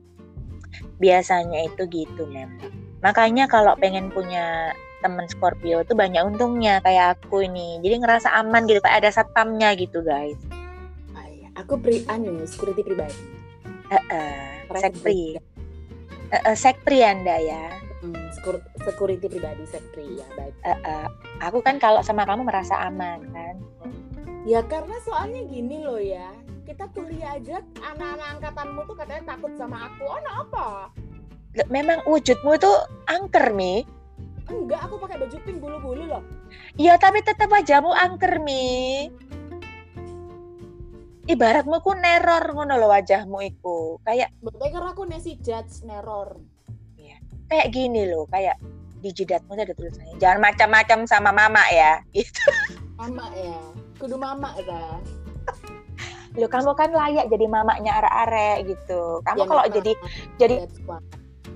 biasanya 0.97 1.67
itu 1.67 1.83
gitu 1.89 2.23
memang 2.29 2.71
makanya 3.01 3.45
kalau 3.49 3.73
pengen 3.77 4.09
punya 4.13 4.73
temen 5.01 5.25
Scorpio 5.27 5.83
tuh 5.83 5.97
banyak 5.97 6.21
untungnya 6.23 6.79
kayak 6.85 7.19
aku 7.19 7.43
ini 7.43 7.81
jadi 7.81 7.99
ngerasa 8.01 8.29
aman 8.37 8.69
gitu 8.69 8.79
kayak 8.79 9.03
ada 9.03 9.09
satpamnya 9.11 9.73
gitu 9.75 10.05
guys 10.05 10.37
iya. 11.27 11.49
Aku 11.59 11.75
pri 11.81 12.07
anu 12.07 12.47
security 12.47 12.85
pribadi. 12.85 13.17
Eh, 13.91 13.99
eh, 14.07 14.63
Private 14.71 14.95
sekpri 14.95 15.21
Eh, 16.31 16.41
eh, 16.47 16.55
sekpri 16.55 16.99
anda 17.03 17.35
ya 17.41 17.75
Hmm, 18.01 18.33
security 18.81 19.29
pribadi 19.29 19.61
sekpri 19.69 20.17
ya 20.17 20.25
baik. 20.33 20.55
Eh, 20.65 20.73
eh, 20.73 21.05
aku 21.37 21.61
kan 21.61 21.77
kalau 21.77 22.01
sama 22.01 22.25
kamu 22.25 22.49
merasa 22.49 22.73
aman 22.89 23.21
kan 23.29 23.61
Ya 24.41 24.65
karena 24.65 24.97
soalnya 25.05 25.45
gini 25.45 25.85
loh 25.85 26.01
ya, 26.01 26.33
kita 26.65 26.89
kuliah 26.97 27.37
aja 27.37 27.61
anak-anak 27.77 28.41
angkatanmu 28.41 28.81
tuh 28.89 28.97
katanya 28.97 29.37
takut 29.37 29.53
sama 29.53 29.85
aku. 29.85 30.01
Oh, 30.09 30.17
nah 30.17 30.35
apa? 30.41 30.67
Memang 31.69 32.01
wujudmu 32.09 32.57
tuh 32.57 32.73
angker 33.05 33.53
mi 33.53 33.85
Enggak, 34.51 34.81
aku 34.83 34.95
pakai 34.99 35.17
baju 35.23 35.37
pink 35.47 35.57
bulu-bulu 35.63 36.03
loh. 36.11 36.23
Iya 36.75 36.99
tapi 36.99 37.23
tetap 37.23 37.47
wajahmu 37.47 37.95
angker 37.95 38.43
mi. 38.43 39.07
Ibaratmu 41.31 41.79
ku 41.79 41.95
neror 41.95 42.43
ngono 42.51 42.75
lo 42.75 42.91
wajahmu 42.91 43.39
iku. 43.47 44.03
Kayak 44.03 44.35
karena 44.43 44.91
aku 44.91 45.07
nasi 45.07 45.39
judge 45.39 45.87
neror. 45.87 46.35
kayak 47.51 47.75
gini 47.75 48.07
loh, 48.07 48.23
kayak 48.31 48.55
di 49.03 49.11
jidatmu 49.11 49.59
ada 49.59 49.75
tulisannya 49.75 50.15
jangan 50.23 50.39
macam-macam 50.39 51.03
sama 51.03 51.35
mama 51.35 51.63
ya. 51.67 51.99
Gitu. 52.15 52.47
Mama 52.95 53.27
ya, 53.35 53.59
kudu 53.99 54.15
mama 54.15 54.55
ya. 54.63 55.01
Loh 56.39 56.47
kamu 56.47 56.71
kan 56.79 56.95
layak 56.95 57.27
jadi 57.27 57.45
mamanya 57.51 57.91
arek-arek 57.99 58.71
gitu. 58.71 59.19
Kamu 59.27 59.43
Ya, 59.43 59.47
kalau 59.51 59.63
jadi 59.67 59.91
jadi. 60.39 60.55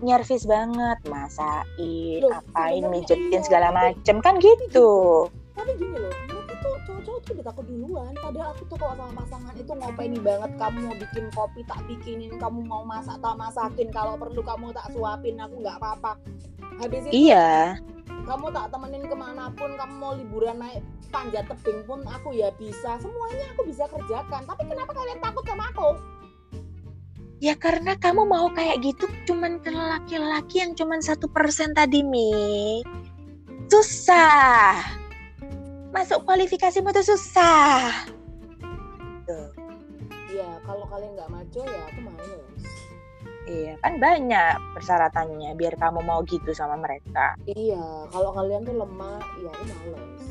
Nyervis 0.04 0.44
banget, 0.44 1.00
masain, 1.08 2.20
Loh, 2.20 2.32
apain, 2.36 2.84
mijetin 2.92 3.32
iya, 3.32 3.46
segala 3.46 3.72
macem 3.72 4.20
kan 4.20 4.40
gitu. 4.40 5.26
Tapi 5.56 5.72
gini 5.80 5.96
loh, 5.96 6.12
mereka 6.28 6.54
tuh 6.60 6.76
cowok-cowok 6.84 7.20
tuh 7.24 7.32
udah 7.38 7.46
takut 7.48 7.66
duluan. 7.70 8.12
Padahal 8.20 8.52
aku 8.52 8.64
tuh 8.68 8.78
kalau 8.80 8.96
sama 9.00 9.14
pasangan 9.24 9.56
itu 9.56 9.72
ngopeni 9.72 10.20
banget. 10.20 10.52
Kamu 10.60 10.78
mau 10.84 10.96
bikin 11.00 11.26
kopi 11.32 11.62
tak 11.64 11.80
bikinin, 11.88 12.34
kamu 12.36 12.60
mau 12.68 12.84
masak 12.84 13.18
tak 13.24 13.36
masakin. 13.40 13.88
Kalau 13.94 14.14
perlu 14.20 14.42
kamu 14.44 14.76
tak 14.76 14.88
suapin, 14.92 15.40
aku 15.40 15.56
nggak 15.64 15.78
apa-apa. 15.80 16.12
Habis 16.76 17.08
itu 17.08 17.32
Iya, 17.32 17.80
kamu 18.26 18.52
tak 18.52 18.74
temenin 18.74 19.06
ke 19.08 19.16
mana 19.16 19.54
pun, 19.54 19.78
kamu 19.80 19.94
mau 19.96 20.12
liburan 20.18 20.58
naik 20.60 20.84
panjat 21.14 21.48
tebing 21.48 21.86
pun 21.88 22.04
aku 22.04 22.36
ya 22.36 22.52
bisa. 22.60 23.00
Semuanya 23.00 23.54
aku 23.56 23.64
bisa 23.70 23.88
kerjakan. 23.88 24.44
Tapi 24.44 24.64
kenapa 24.68 24.92
kalian 24.92 25.20
takut 25.24 25.46
sama 25.48 25.66
aku? 25.72 25.90
Ya 27.46 27.54
karena 27.54 27.94
kamu 27.94 28.26
mau 28.26 28.50
kayak 28.50 28.82
gitu 28.82 29.06
cuman 29.30 29.62
ke 29.62 29.70
laki-laki 29.70 30.66
yang 30.66 30.74
cuman 30.74 30.98
satu 30.98 31.30
persen 31.30 31.78
tadi 31.78 32.02
Mi. 32.02 32.82
Susah. 33.70 34.82
Masuk 35.94 36.26
kualifikasimu 36.26 36.90
tuh 36.90 37.06
susah. 37.06 38.10
Tuh. 39.30 39.54
Ya 40.34 40.58
kalau 40.66 40.90
kalian 40.90 41.14
nggak 41.14 41.30
maco 41.30 41.62
ya 41.62 41.82
aku 41.86 42.00
males. 42.02 42.66
Iya 43.46 43.78
kan 43.78 44.02
banyak 44.02 44.58
persyaratannya 44.74 45.54
biar 45.54 45.78
kamu 45.78 46.02
mau 46.02 46.26
gitu 46.26 46.50
sama 46.50 46.82
mereka. 46.82 47.38
Iya, 47.46 48.10
kalau 48.10 48.34
kalian 48.34 48.66
tuh 48.66 48.74
lemah, 48.74 49.22
ya 49.46 49.54
aku 49.54 49.64
males. 49.70 50.24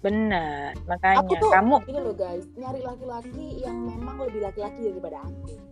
Bener. 0.00 0.72
Aku 0.80 0.88
Makanya 0.88 1.36
tuh 1.36 1.52
kamu 1.52 1.76
ini 1.92 2.00
loh 2.00 2.16
guys, 2.16 2.48
nyari 2.56 2.80
laki-laki 2.88 3.60
yang 3.60 3.76
memang 3.84 4.16
lebih 4.16 4.48
laki-laki 4.48 4.88
daripada 4.88 5.28
aku. 5.28 5.69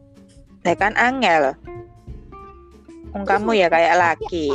Ya 0.68 0.76
kan 0.76 0.92
angel. 1.00 1.56
Wong 3.16 3.24
kamu 3.24 3.56
ya 3.56 3.72
kayak 3.72 3.96
laki. 3.96 4.52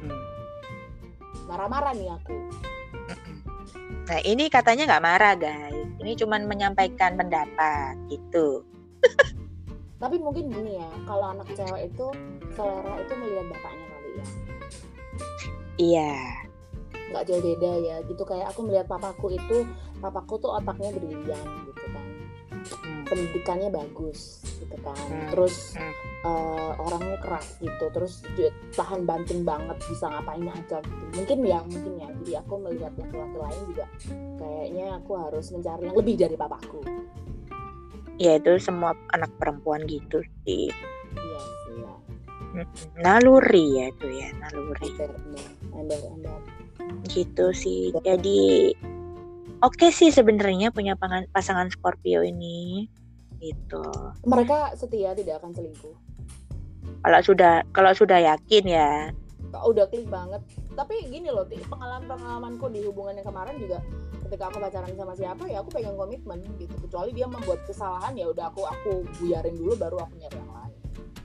Hmm. 0.00 0.16
marah-marah 1.44 1.92
nih 1.92 2.08
aku. 2.16 2.36
Nah 4.08 4.20
ini 4.24 4.48
katanya 4.48 4.88
nggak 4.88 5.04
marah 5.04 5.34
guys. 5.36 5.86
Ini 6.00 6.16
cuman 6.16 6.48
menyampaikan 6.48 7.20
pendapat 7.20 7.94
gitu. 8.08 8.64
Tapi 10.02 10.16
mungkin 10.16 10.48
gini 10.48 10.80
ya, 10.80 10.88
kalau 11.04 11.36
anak 11.36 11.44
cewek 11.52 11.92
itu 11.92 12.06
selera 12.56 12.94
itu 13.04 13.12
melihat 13.20 13.46
bapaknya 13.52 13.86
kali 13.92 14.08
ya. 14.08 14.26
Iya. 15.76 16.16
Nggak 17.12 17.24
jauh 17.28 17.42
beda 17.44 17.70
ya, 17.84 17.96
gitu 18.08 18.22
kayak 18.24 18.48
aku 18.48 18.60
melihat 18.64 18.88
papaku 18.88 19.36
itu, 19.36 19.68
papaku 20.00 20.40
tuh 20.40 20.56
otaknya 20.56 20.88
brilian 20.96 21.46
gitu 21.68 21.84
kan. 21.92 21.99
Hmm. 22.80 23.04
Pendidikannya 23.08 23.68
bagus 23.72 24.44
gitu 24.60 24.76
kan. 24.84 24.96
Hmm. 24.96 25.28
Terus 25.32 25.74
Hmm. 25.74 25.94
eh, 26.20 26.72
orangnya 26.76 27.16
keras 27.24 27.56
gitu, 27.58 27.84
terus 27.96 28.20
tahan 28.76 29.08
banting 29.08 29.40
banget 29.40 29.76
bisa 29.88 30.12
ngapain 30.12 30.44
aja 30.44 30.78
gitu. 30.84 31.04
Mungkin 31.16 31.38
ya, 31.42 31.60
mungkin 31.64 31.92
ya. 31.96 32.08
Jadi 32.20 32.32
aku 32.36 32.54
melihat 32.60 32.92
laki-laki 33.00 33.36
lain 33.40 33.60
juga 33.72 33.86
kayaknya 34.36 34.86
aku 35.00 35.10
harus 35.16 35.46
mencari 35.48 35.82
yang 35.88 35.96
lebih 35.96 36.14
dari 36.20 36.36
papaku. 36.36 36.80
Ya 38.20 38.36
itu 38.36 38.52
semua 38.60 38.92
anak 39.16 39.32
perempuan 39.40 39.88
gitu 39.88 40.20
sih. 40.44 40.68
Iya 41.16 41.40
sih 41.40 41.76
ya. 41.80 41.94
Naluri 43.00 43.64
ya 43.80 43.84
itu 43.88 44.06
ya 44.12 44.28
naluri. 44.36 44.92
Ember, 44.92 45.10
ember, 45.16 45.46
ember, 45.72 46.00
ember. 46.12 46.38
gitu 47.08 47.54
sih 47.54 47.94
jadi 48.04 48.74
oke 49.60 49.88
sih 49.90 50.08
sebenarnya 50.08 50.70
punya 50.70 50.96
pangan- 50.96 51.28
pasangan 51.30 51.68
Scorpio 51.68 52.20
ini 52.20 52.88
gitu 53.38 53.80
Mereka 54.22 54.76
setia 54.76 55.12
tidak 55.12 55.40
akan 55.40 55.52
selingkuh. 55.52 55.96
kalau 57.00 57.20
sudah 57.20 57.64
kalau 57.72 57.92
sudah 57.92 58.20
yakin 58.20 58.64
ya 58.66 58.90
udah 59.50 59.82
klik 59.90 60.06
banget. 60.06 60.38
Tapi 60.78 61.10
gini 61.10 61.26
loh, 61.26 61.42
Ti, 61.42 61.58
pengalaman-pengalamanku 61.66 62.70
di 62.70 62.86
hubungan 62.86 63.18
yang 63.18 63.26
kemarin 63.26 63.58
juga 63.58 63.82
ketika 64.22 64.46
aku 64.46 64.62
pacaran 64.62 64.94
sama 64.94 65.10
siapa 65.18 65.42
ya 65.50 65.58
aku 65.58 65.74
pegang 65.74 65.98
komitmen 65.98 66.38
gitu. 66.54 66.70
Kecuali 66.86 67.10
dia 67.10 67.26
membuat 67.26 67.58
kesalahan 67.66 68.14
ya 68.14 68.30
udah 68.30 68.46
aku 68.46 68.62
aku 68.62 68.92
buyarin 69.18 69.58
dulu 69.58 69.74
baru 69.74 70.06
aku 70.06 70.14
nyari 70.16 70.38
yang 70.38 70.52
lain. 70.54 70.72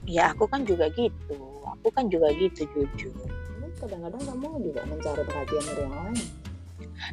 ya 0.06 0.24
aku 0.30 0.46
kan 0.46 0.62
juga 0.62 0.90
gitu 0.90 1.38
aku 1.62 1.86
kan 1.90 2.06
juga 2.06 2.30
gitu 2.34 2.66
jujur 2.74 3.14
Ini 3.58 3.68
kadang-kadang 3.78 4.22
kamu 4.22 4.46
juga 4.62 4.80
mencari 4.86 5.22
perhatian 5.22 5.62
dari 5.62 5.80
yang 5.82 5.94
lain. 5.94 6.18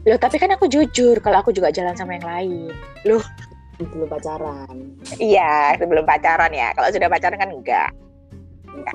Loh 0.05 0.17
tapi 0.19 0.39
kan 0.39 0.51
aku 0.55 0.67
jujur 0.71 1.19
kalau 1.19 1.43
aku 1.43 1.51
juga 1.51 1.71
jalan 1.71 1.95
sama 1.95 2.13
yang 2.17 2.27
lain 2.27 2.71
Belum 3.03 4.07
pacaran. 4.07 4.75
iya 5.19 5.75
sebelum 5.75 6.05
pacaran 6.07 6.51
ya 6.53 6.71
kalau 6.77 6.87
sudah 6.93 7.09
pacaran 7.11 7.39
kan 7.39 7.51
enggak 7.51 7.89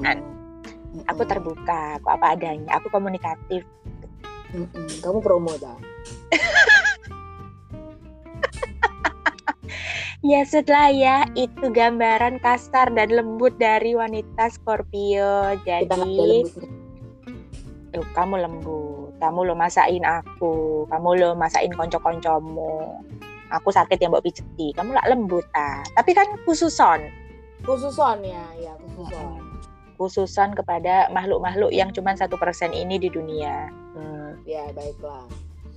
Kan. 0.03 0.18
Mm-mm. 0.18 1.07
aku 1.07 1.22
terbuka 1.22 2.03
aku 2.03 2.11
apa 2.11 2.35
adanya 2.35 2.83
aku 2.83 2.90
komunikatif. 2.90 3.62
Kamu 4.98 5.22
promo 5.22 5.55
dah. 5.55 5.79
ya 10.27 10.42
setelah 10.42 10.90
ya 10.90 11.16
itu 11.38 11.70
gambaran 11.70 12.42
kasar 12.42 12.90
dan 12.90 13.14
lembut 13.14 13.55
dari 13.61 13.94
wanita 13.94 14.51
Scorpio 14.51 15.55
jadi. 15.62 15.87
Loh, 17.98 18.06
kamu 18.14 18.34
lembut, 18.46 19.11
kamu 19.18 19.40
lo 19.50 19.54
masain 19.58 20.06
aku, 20.06 20.87
kamu 20.87 21.08
lo 21.18 21.28
masain 21.34 21.66
konco-koncomu. 21.74 23.02
Aku 23.50 23.74
sakit 23.74 23.98
yang 23.98 24.14
mbok 24.14 24.22
pijeti, 24.22 24.70
kamu 24.70 24.94
lah 24.94 25.02
lembut 25.11 25.42
ah. 25.58 25.82
Tapi 25.98 26.14
kan 26.14 26.30
khususon, 26.46 27.02
Khususon 27.66 28.22
ya, 28.22 28.46
ya 28.54 28.70
khususon. 28.78 29.42
khususon 29.98 30.54
kepada 30.54 31.11
makhluk-makhluk 31.11 31.74
yang 31.74 31.90
cuma 31.90 32.14
satu 32.14 32.38
persen 32.38 32.70
ini 32.70 33.02
di 33.02 33.11
dunia. 33.11 33.66
Hmm. 33.98 34.38
Ya 34.46 34.70
baiklah. 34.70 35.26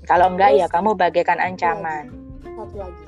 Kalau 0.06 0.30
enggak 0.30 0.54
ya 0.54 0.70
Terus- 0.70 0.74
kamu 0.78 0.90
bagaikan 0.94 1.42
ancaman. 1.42 2.06
Satu 2.46 2.76
lagi, 2.78 3.06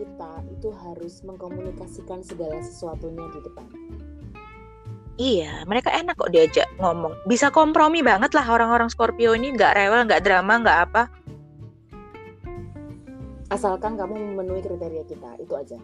kita 0.00 0.32
itu 0.48 0.68
harus 0.72 1.20
mengkomunikasikan 1.28 2.24
segala 2.24 2.56
sesuatunya 2.64 3.20
di 3.36 3.40
depan. 3.44 3.68
Iya, 5.16 5.64
mereka 5.64 5.88
enak 5.96 6.20
kok 6.20 6.28
diajak 6.28 6.68
ngomong. 6.76 7.16
Bisa 7.24 7.48
kompromi 7.48 8.04
banget 8.04 8.36
lah 8.36 8.44
orang-orang 8.52 8.92
Scorpio 8.92 9.32
ini, 9.32 9.48
nggak 9.56 9.72
rewel, 9.72 10.04
nggak 10.04 10.22
drama, 10.24 10.60
nggak 10.60 10.80
apa. 10.90 11.02
asalkan 13.46 13.94
kamu 13.94 14.34
memenuhi 14.34 14.58
kriteria 14.58 15.06
kita 15.06 15.38
itu 15.38 15.54
aja 15.54 15.78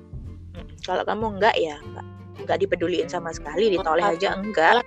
Mm, 0.53 0.68
Kalau 0.85 1.01
kamu 1.09 1.40
enggak 1.40 1.57
ya 1.57 1.81
enggak, 1.81 2.07
enggak 2.45 2.59
dipeduliin 2.61 3.09
sama 3.09 3.33
sekali, 3.33 3.73
ditoleh 3.73 4.05
aja 4.05 4.37
enggak, 4.37 4.85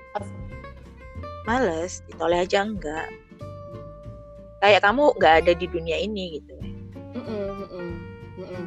males, 1.49 2.05
ditoleh 2.05 2.45
aja 2.45 2.61
enggak. 2.61 3.09
Kayak 4.61 4.85
kamu 4.85 5.17
enggak 5.17 5.33
ada 5.41 5.57
di 5.57 5.65
dunia 5.65 5.97
ini 5.97 6.37
gitu. 6.37 6.53
Mm-mm, 7.17 7.65
mm-mm, 7.65 7.89
mm-mm. 8.37 8.65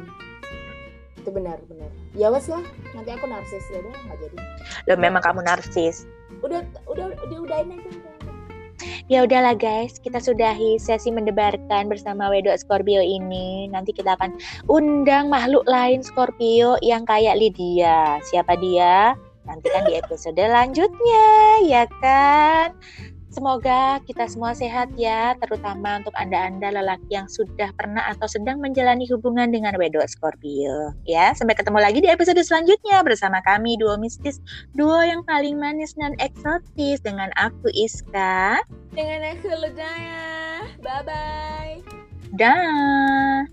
Itu 1.19 1.29
benar 1.29 1.59
benar 1.67 1.91
ya 2.15 2.31
wes 2.31 2.47
lah 2.47 2.63
nanti 2.95 3.11
aku 3.11 3.27
narsis 3.27 3.63
ya 3.69 3.83
udah 3.83 3.93
nggak 4.07 4.17
jadi 4.23 4.37
Loh 4.87 4.97
memang 4.97 5.21
kamu 5.21 5.43
narsis. 5.43 6.07
udah 6.39 6.63
udah 6.87 7.11
udah 7.27 7.37
udahin 7.43 7.75
aja 7.75 7.89
udah. 7.91 8.13
Ya 9.11 9.27
udahlah 9.27 9.59
guys, 9.59 9.99
kita 9.99 10.23
sudahi 10.23 10.79
sesi 10.79 11.11
mendebarkan 11.11 11.91
bersama 11.91 12.31
Wedok 12.31 12.55
Scorpio 12.55 13.03
ini. 13.03 13.67
Nanti 13.67 13.91
kita 13.91 14.15
akan 14.15 14.39
undang 14.71 15.27
makhluk 15.27 15.67
lain 15.67 15.99
Scorpio 15.99 16.79
yang 16.79 17.03
kayak 17.03 17.35
Lydia. 17.35 18.23
Siapa 18.23 18.55
dia? 18.55 19.19
Nantikan 19.43 19.83
di 19.83 19.99
episode 19.99 20.39
selanjutnya, 20.47 21.27
ya 21.67 21.83
kan? 21.99 22.71
Semoga 23.39 24.03
kita 24.03 24.27
semua 24.27 24.51
sehat 24.51 24.91
ya, 24.99 25.31
terutama 25.39 26.03
untuk 26.03 26.11
Anda-anda 26.19 26.75
lelaki 26.75 27.15
yang 27.15 27.31
sudah 27.31 27.71
pernah 27.79 28.03
atau 28.11 28.27
sedang 28.27 28.59
menjalani 28.59 29.07
hubungan 29.07 29.47
dengan 29.47 29.79
Wedok 29.79 30.03
Scorpio. 30.11 30.91
Ya, 31.07 31.31
sampai 31.31 31.55
ketemu 31.55 31.79
lagi 31.79 32.03
di 32.03 32.11
episode 32.11 32.43
selanjutnya 32.43 32.99
bersama 32.99 33.39
kami 33.47 33.79
duo 33.79 33.95
mistis, 33.95 34.43
duo 34.75 34.99
yang 34.99 35.23
paling 35.23 35.55
manis 35.55 35.95
dan 35.95 36.19
eksotis. 36.19 36.99
Dengan 36.99 37.31
aku 37.39 37.71
Iska. 37.71 38.59
Dengan 38.91 39.23
aku 39.31 39.47
Ledaya 39.55 40.29
bye 40.83 41.03
bye 41.03 41.79
dan 42.35 43.47